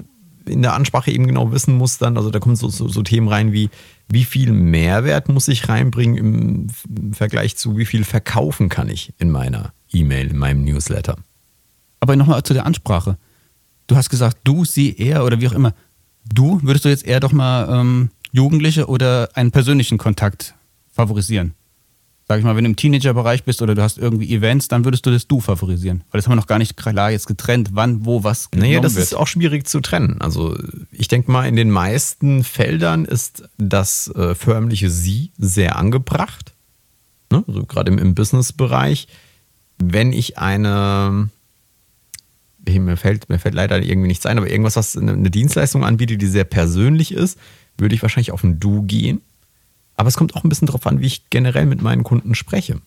in 0.47 0.63
der 0.63 0.75
Ansprache 0.75 1.11
eben 1.11 1.27
genau 1.27 1.53
wissen 1.53 1.77
muss 1.77 1.99
dann, 1.99 2.17
also 2.17 2.31
da 2.31 2.39
kommen 2.39 2.57
so, 2.57 2.69
so, 2.69 2.89
so 2.89 3.03
Themen 3.03 3.29
rein 3.29 3.53
wie, 3.53 3.71
wie 4.09 4.25
viel 4.25 4.53
Mehrwert 4.53 5.29
muss 5.29 5.49
ich 5.49 5.69
reinbringen 5.69 6.17
im, 6.17 6.67
im 6.89 7.15
Vergleich 7.15 7.57
zu, 7.57 7.79
wie 7.79 7.87
viel 7.87 8.05
verkaufen 8.05 8.69
kann 8.69 8.89
ich 8.89 9.13
in 9.19 9.31
meiner 9.31 9.73
E-Mail, 9.93 10.31
in 10.31 10.37
meinem 10.37 10.65
Newsletter. 10.65 11.17
Aber 12.01 12.17
nochmal 12.17 12.43
zu 12.43 12.53
der 12.53 12.67
Ansprache. 12.67 13.17
Du 13.87 13.97
hast 13.97 14.11
gesagt, 14.11 14.39
du, 14.45 14.65
sie, 14.65 14.97
er 14.97 15.25
oder 15.25 15.41
wie 15.41 15.49
auch 15.49 15.53
immer. 15.53 15.75
Du, 16.33 16.61
würdest 16.63 16.85
du 16.85 16.89
jetzt 16.89 17.07
eher 17.07 17.21
doch 17.21 17.33
mal 17.33 17.69
ähm, 17.71 18.11
Jugendliche 18.33 18.87
oder 18.87 19.29
einen 19.35 19.51
persönlichen 19.51 19.99
Kontakt 19.99 20.55
favorisieren? 20.93 21.55
Sag 22.27 22.39
ich 22.39 22.45
mal, 22.45 22.57
wenn 22.57 22.65
du 22.65 22.71
im 22.71 22.77
Teenagerbereich 22.77 23.45
bist 23.45 23.61
oder 23.61 23.75
du 23.75 23.83
hast 23.83 23.99
irgendwie 23.99 24.35
Events, 24.35 24.69
dann 24.69 24.87
würdest 24.87 25.05
du 25.05 25.11
das 25.11 25.27
Du 25.27 25.41
favorisieren. 25.41 26.05
Weil 26.11 26.19
das 26.19 26.27
haben 26.27 26.33
wir 26.33 26.37
noch 26.37 26.47
gar 26.47 26.59
nicht 26.59 26.75
klar 26.75 27.11
jetzt 27.11 27.27
getrennt, 27.27 27.71
wann, 27.73 28.07
wo, 28.07 28.25
was 28.25 28.49
Naja, 28.55 28.81
das 28.81 28.95
wird. 28.95 29.05
ist 29.05 29.15
auch 29.15 29.27
schwierig 29.27 29.67
zu 29.67 29.81
trennen. 29.81 30.23
Also 30.23 30.57
ich 30.91 31.09
denke 31.09 31.31
mal, 31.31 31.47
in 31.47 31.57
den 31.57 31.71
meisten 31.71 32.43
Feldern 32.43 33.05
ist 33.05 33.45
das 33.59 34.09
äh, 34.09 34.35
förmliche 34.35 34.89
Sie 34.89 35.33
sehr 35.37 35.77
angebracht. 35.77 36.55
Ne? 37.31 37.45
Also 37.47 37.65
gerade 37.65 37.93
im, 37.93 37.99
im 37.99 38.15
Business-Bereich. 38.15 39.07
Wenn 39.77 40.15
ich 40.15 40.39
eine, 40.39 41.29
mir 42.67 42.97
fällt, 42.97 43.29
mir 43.29 43.39
fällt 43.39 43.55
leider 43.55 43.81
irgendwie 43.83 44.09
nichts 44.09 44.27
ein, 44.27 44.39
aber 44.39 44.49
irgendwas, 44.51 44.77
was 44.77 44.97
eine, 44.97 45.31
Dienstleistung 45.31 45.85
anbietet, 45.85 46.23
die 46.23 46.27
sehr 46.27 46.45
persönlich 46.45 47.13
ist, 47.13 47.39
würde 47.79 47.95
ich 47.95 48.03
wahrscheinlich 48.03 48.33
auf 48.33 48.43
ein 48.45 48.61
Du 48.61 48.83
gehen. 48.83 49.21
Aber 49.97 50.09
es 50.09 50.17
kommt 50.17 50.35
auch 50.35 50.45
ein 50.45 50.49
bisschen 50.49 50.67
drauf 50.67 50.87
an, 50.87 51.01
wie 51.01 51.07
ich 51.07 51.31
generell 51.31 51.67
mit 51.67 51.83
meinen 51.83 52.03
Kunden 52.05 52.35
spreche. 52.35 52.81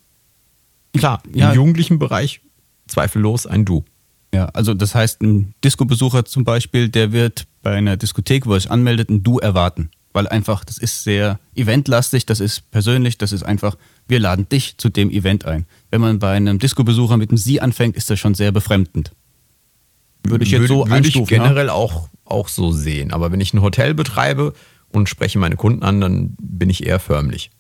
Klar, 0.94 1.22
Ja. 1.34 1.50
im 1.52 1.56
jugendlichen 1.56 2.00
Bereich 2.00 2.42
zweifellos 2.88 3.46
ein 3.46 3.66
Du. 3.66 3.86
Ja, 4.34 4.46
also 4.48 4.74
das 4.74 4.94
heißt, 4.94 5.22
ein 5.22 5.54
Disco-Besucher 5.64 6.26
zum 6.26 6.44
Beispiel, 6.44 6.90
der 6.90 7.12
wird 7.12 7.48
bei 7.62 7.72
einer 7.76 7.98
Diskothek, 7.98 8.46
wo 8.46 8.54
er 8.54 8.60
sich 8.60 8.72
anmeldet, 8.72 9.10
ein 9.10 9.24
Du 9.24 9.40
erwarten. 9.40 9.90
Weil 10.14 10.28
einfach, 10.28 10.66
das 10.66 10.78
ist 10.80 11.04
sehr 11.04 11.40
eventlastig, 11.56 12.26
das 12.26 12.40
ist 12.40 12.70
persönlich, 12.72 13.18
das 13.18 13.32
ist 13.32 13.44
einfach, 13.44 13.78
wir 14.08 14.20
laden 14.20 14.50
dich 14.50 14.78
zu 14.78 14.90
dem 14.90 15.12
Event 15.12 15.46
ein. 15.46 15.66
Wenn 15.92 16.02
man 16.02 16.20
bei 16.20 16.32
einem 16.36 16.60
Disco-Besucher 16.60 17.18
mit 17.18 17.30
einem 17.30 17.38
Sie 17.38 17.62
anfängt, 17.62 17.96
ist 17.96 18.10
das 18.10 18.20
schon 18.20 18.34
sehr 18.34 18.52
befremdend. 18.52 19.12
Würde 20.30 20.44
ich 20.44 20.52
jetzt 20.52 20.62
würde, 20.62 20.74
so 20.74 20.80
würde 20.80 20.94
einstufen. 20.94 21.24
ich 21.24 21.30
generell 21.30 21.70
auch, 21.70 22.10
auch 22.26 22.48
so 22.48 22.72
sehen. 22.72 23.12
Aber 23.12 23.32
wenn 23.32 23.42
ich 23.42 23.54
ein 23.54 23.62
Hotel 23.62 23.94
betreibe 23.94 24.54
und 24.90 25.10
spreche 25.10 25.40
meine 25.40 25.56
Kunden 25.56 25.84
an, 25.84 26.02
dann 26.02 26.36
bin 26.42 26.70
ich 26.70 26.86
eher 26.86 27.00
förmlich. 27.00 27.52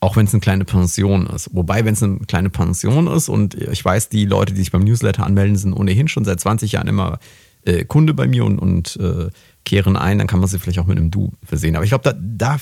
Auch 0.00 0.16
wenn 0.16 0.26
es 0.26 0.32
eine 0.32 0.40
kleine 0.40 0.64
Pension 0.64 1.26
ist. 1.26 1.50
Wobei, 1.52 1.84
wenn 1.84 1.92
es 1.94 2.02
eine 2.02 2.20
kleine 2.20 2.50
Pension 2.50 3.06
ist 3.06 3.28
und 3.28 3.54
ich 3.54 3.84
weiß, 3.84 4.08
die 4.08 4.24
Leute, 4.24 4.54
die 4.54 4.60
sich 4.60 4.72
beim 4.72 4.84
Newsletter 4.84 5.26
anmelden, 5.26 5.56
sind 5.56 5.74
ohnehin 5.74 6.08
schon 6.08 6.24
seit 6.24 6.40
20 6.40 6.72
Jahren 6.72 6.88
immer 6.88 7.18
äh, 7.64 7.84
Kunde 7.84 8.14
bei 8.14 8.26
mir 8.26 8.44
und, 8.44 8.58
und 8.58 8.96
äh, 8.96 9.28
kehren 9.64 9.96
ein, 9.96 10.18
dann 10.18 10.26
kann 10.26 10.40
man 10.40 10.48
sie 10.48 10.58
vielleicht 10.58 10.78
auch 10.78 10.86
mit 10.86 10.96
einem 10.96 11.10
Du 11.10 11.32
versehen. 11.42 11.76
Aber 11.76 11.84
ich 11.84 11.90
glaube, 11.90 12.04
da, 12.04 12.14
da 12.18 12.58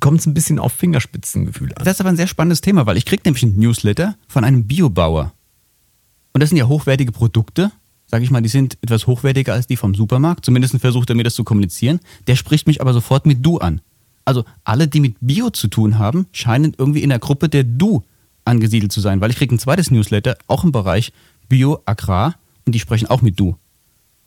kommt 0.00 0.20
es 0.20 0.26
ein 0.26 0.34
bisschen 0.34 0.58
auf 0.58 0.72
Fingerspitzengefühl 0.72 1.68
an. 1.74 1.84
Das 1.84 1.94
ist 1.94 2.00
aber 2.00 2.10
ein 2.10 2.16
sehr 2.16 2.26
spannendes 2.26 2.60
Thema, 2.60 2.86
weil 2.86 2.96
ich 2.96 3.06
kriege 3.06 3.22
nämlich 3.24 3.42
einen 3.42 3.58
Newsletter 3.58 4.16
von 4.28 4.44
einem 4.44 4.66
Biobauer. 4.66 5.32
Und 6.32 6.42
das 6.42 6.50
sind 6.50 6.58
ja 6.58 6.68
hochwertige 6.68 7.12
Produkte. 7.12 7.70
Sage 8.10 8.24
ich 8.24 8.32
mal, 8.32 8.40
die 8.40 8.48
sind 8.48 8.76
etwas 8.82 9.06
hochwertiger 9.06 9.52
als 9.52 9.68
die 9.68 9.76
vom 9.76 9.94
Supermarkt. 9.94 10.44
Zumindest 10.44 10.76
versucht 10.78 11.10
er 11.10 11.14
mir 11.14 11.22
das 11.22 11.36
zu 11.36 11.44
kommunizieren. 11.44 12.00
Der 12.26 12.34
spricht 12.34 12.66
mich 12.66 12.80
aber 12.80 12.92
sofort 12.92 13.24
mit 13.24 13.46
Du 13.46 13.58
an. 13.58 13.80
Also 14.24 14.44
alle, 14.64 14.88
die 14.88 14.98
mit 14.98 15.14
Bio 15.20 15.50
zu 15.50 15.68
tun 15.68 15.96
haben, 15.96 16.26
scheinen 16.32 16.74
irgendwie 16.76 17.04
in 17.04 17.10
der 17.10 17.20
Gruppe 17.20 17.48
der 17.48 17.62
Du 17.62 18.02
angesiedelt 18.44 18.90
zu 18.90 19.00
sein, 19.00 19.20
weil 19.20 19.30
ich 19.30 19.36
kriege 19.36 19.54
ein 19.54 19.60
zweites 19.60 19.92
Newsletter, 19.92 20.36
auch 20.48 20.64
im 20.64 20.72
Bereich 20.72 21.12
Bio, 21.48 21.82
Agrar, 21.84 22.34
und 22.66 22.74
die 22.74 22.80
sprechen 22.80 23.06
auch 23.06 23.22
mit 23.22 23.38
Du. 23.38 23.56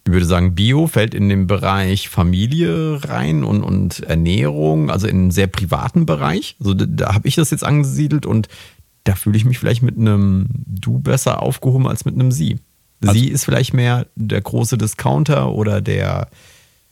Ich 0.05 0.13
würde 0.13 0.25
sagen, 0.25 0.55
Bio 0.55 0.87
fällt 0.87 1.13
in 1.13 1.27
den 1.27 1.47
Bereich 1.47 2.07
Familie 2.07 3.03
rein 3.03 3.43
und, 3.43 3.63
und 3.63 3.99
Ernährung, 4.01 4.91
also 4.91 5.07
in 5.07 5.17
einen 5.17 5.31
sehr 5.31 5.47
privaten 5.47 6.05
Bereich. 6.05 6.55
Also 6.59 6.73
da, 6.73 6.85
da 6.85 7.13
habe 7.13 7.27
ich 7.27 7.35
das 7.35 7.51
jetzt 7.51 7.65
angesiedelt 7.65 8.25
und 8.25 8.47
da 9.03 9.15
fühle 9.15 9.35
ich 9.35 9.43
mich 9.43 9.59
vielleicht 9.59 9.83
mit 9.83 9.97
einem 9.97 10.47
Du 10.65 10.99
besser 10.99 11.41
aufgehoben 11.41 11.87
als 11.87 12.05
mit 12.05 12.15
einem 12.15 12.31
Sie. 12.31 12.59
Also- 13.09 13.19
Sie 13.19 13.27
ist 13.29 13.45
vielleicht 13.45 13.73
mehr 13.73 14.07
der 14.15 14.41
große 14.41 14.77
Discounter 14.77 15.51
oder 15.53 15.81
der, 15.81 16.29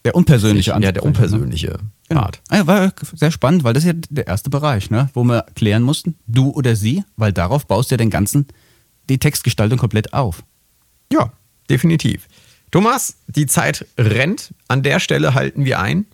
Der 0.06 0.16
unpersönliche 0.16 0.72
ja, 0.72 0.80
der 0.80 0.94
ne? 0.94 1.02
unpersönliche 1.02 1.78
Genau. 2.10 2.22
Part. 2.24 2.42
Ah, 2.50 2.58
ja, 2.58 2.68
war 2.68 2.94
sehr 3.16 3.32
spannend, 3.32 3.64
weil 3.64 3.74
das 3.74 3.84
ist 3.86 3.94
ja 3.94 4.00
der 4.10 4.28
erste 4.28 4.50
Bereich, 4.50 4.90
ne? 4.90 5.10
wo 5.14 5.24
wir 5.24 5.46
klären 5.56 5.84
mussten, 5.84 6.16
du 6.28 6.50
oder 6.50 6.76
sie, 6.76 7.04
weil 7.16 7.32
darauf 7.32 7.66
baust 7.68 7.90
du 7.90 7.94
ja 7.94 7.98
den 7.98 8.10
ganzen, 8.10 8.48
die 9.10 9.18
Textgestaltung 9.18 9.78
komplett 9.80 10.14
auf. 10.14 10.44
Ja, 11.14 11.32
definitiv. 11.70 12.28
Thomas, 12.72 13.16
die 13.28 13.46
Zeit 13.46 13.86
rennt. 13.98 14.54
An 14.68 14.82
der 14.84 15.00
Stelle 15.00 15.34
halten 15.34 15.64
wir 15.66 15.80
ein. 15.80 16.06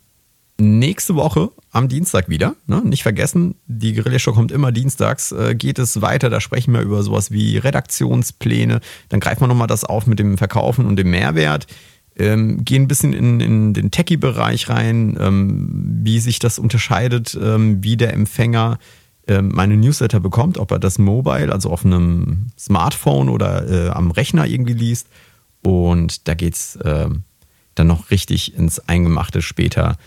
Nächste 0.59 1.15
Woche 1.15 1.51
am 1.77 1.87
Dienstag 1.87 2.27
wieder. 2.29 2.55
Ne? 2.65 2.81
Nicht 2.83 3.03
vergessen, 3.03 3.55
die 3.67 3.93
Guerilla-Show 3.93 4.33
kommt 4.33 4.51
immer 4.51 4.71
dienstags. 4.71 5.31
Äh, 5.31 5.55
geht 5.55 5.79
es 5.79 6.01
weiter, 6.01 6.29
da 6.29 6.41
sprechen 6.41 6.73
wir 6.73 6.81
über 6.81 7.03
sowas 7.03 7.31
wie 7.31 7.57
Redaktionspläne. 7.57 8.81
Dann 9.09 9.19
greifen 9.19 9.41
wir 9.41 9.47
nochmal 9.47 9.67
das 9.67 9.83
auf 9.83 10.07
mit 10.07 10.19
dem 10.19 10.37
Verkaufen 10.37 10.85
und 10.85 10.97
dem 10.97 11.11
Mehrwert. 11.11 11.67
Ähm, 12.15 12.65
gehen 12.65 12.83
ein 12.83 12.87
bisschen 12.87 13.13
in, 13.13 13.39
in 13.39 13.73
den 13.73 13.91
Techie-Bereich 13.91 14.69
rein, 14.69 15.17
ähm, 15.19 15.99
wie 16.03 16.19
sich 16.19 16.39
das 16.39 16.57
unterscheidet, 16.57 17.37
ähm, 17.39 17.83
wie 17.83 17.95
der 17.95 18.13
Empfänger 18.13 18.79
ähm, 19.27 19.51
meine 19.53 19.77
Newsletter 19.77 20.19
bekommt, 20.19 20.57
ob 20.57 20.71
er 20.71 20.79
das 20.79 20.97
mobile, 20.97 21.51
also 21.51 21.69
auf 21.69 21.85
einem 21.85 22.47
Smartphone 22.57 23.29
oder 23.29 23.69
äh, 23.69 23.89
am 23.89 24.09
Rechner 24.09 24.47
irgendwie 24.47 24.73
liest. 24.73 25.07
Und 25.61 26.27
da 26.27 26.33
geht 26.33 26.55
es 26.55 26.79
ähm, 26.83 27.23
dann 27.75 27.87
noch 27.87 28.09
richtig 28.09 28.55
ins 28.55 28.79
Eingemachte 28.79 29.41
später. 29.41 29.97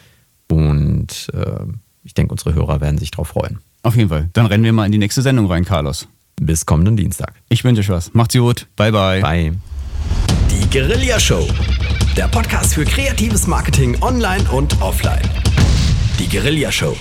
Und 0.50 1.28
äh, 1.32 1.64
ich 2.02 2.14
denke, 2.14 2.32
unsere 2.32 2.54
Hörer 2.54 2.80
werden 2.80 2.98
sich 2.98 3.10
drauf 3.10 3.28
freuen. 3.28 3.58
Auf 3.82 3.96
jeden 3.96 4.08
Fall. 4.08 4.28
Dann 4.32 4.46
rennen 4.46 4.64
wir 4.64 4.72
mal 4.72 4.86
in 4.86 4.92
die 4.92 4.98
nächste 4.98 5.22
Sendung 5.22 5.46
rein, 5.46 5.64
Carlos. 5.64 6.08
Bis 6.40 6.66
kommenden 6.66 6.96
Dienstag. 6.96 7.34
Ich 7.48 7.64
wünsche 7.64 7.80
euch 7.80 7.88
was. 7.88 8.14
Macht's 8.14 8.34
gut. 8.34 8.66
Bye, 8.76 8.92
bye. 8.92 9.20
Bye. 9.20 9.52
Die 10.50 10.68
Guerilla 10.70 11.20
Show. 11.20 11.46
Der 12.16 12.28
Podcast 12.28 12.74
für 12.74 12.84
kreatives 12.84 13.46
Marketing 13.46 13.96
online 14.02 14.44
und 14.50 14.80
offline. 14.80 15.22
Die 16.18 16.28
Guerilla 16.28 16.72
Show. 16.72 16.96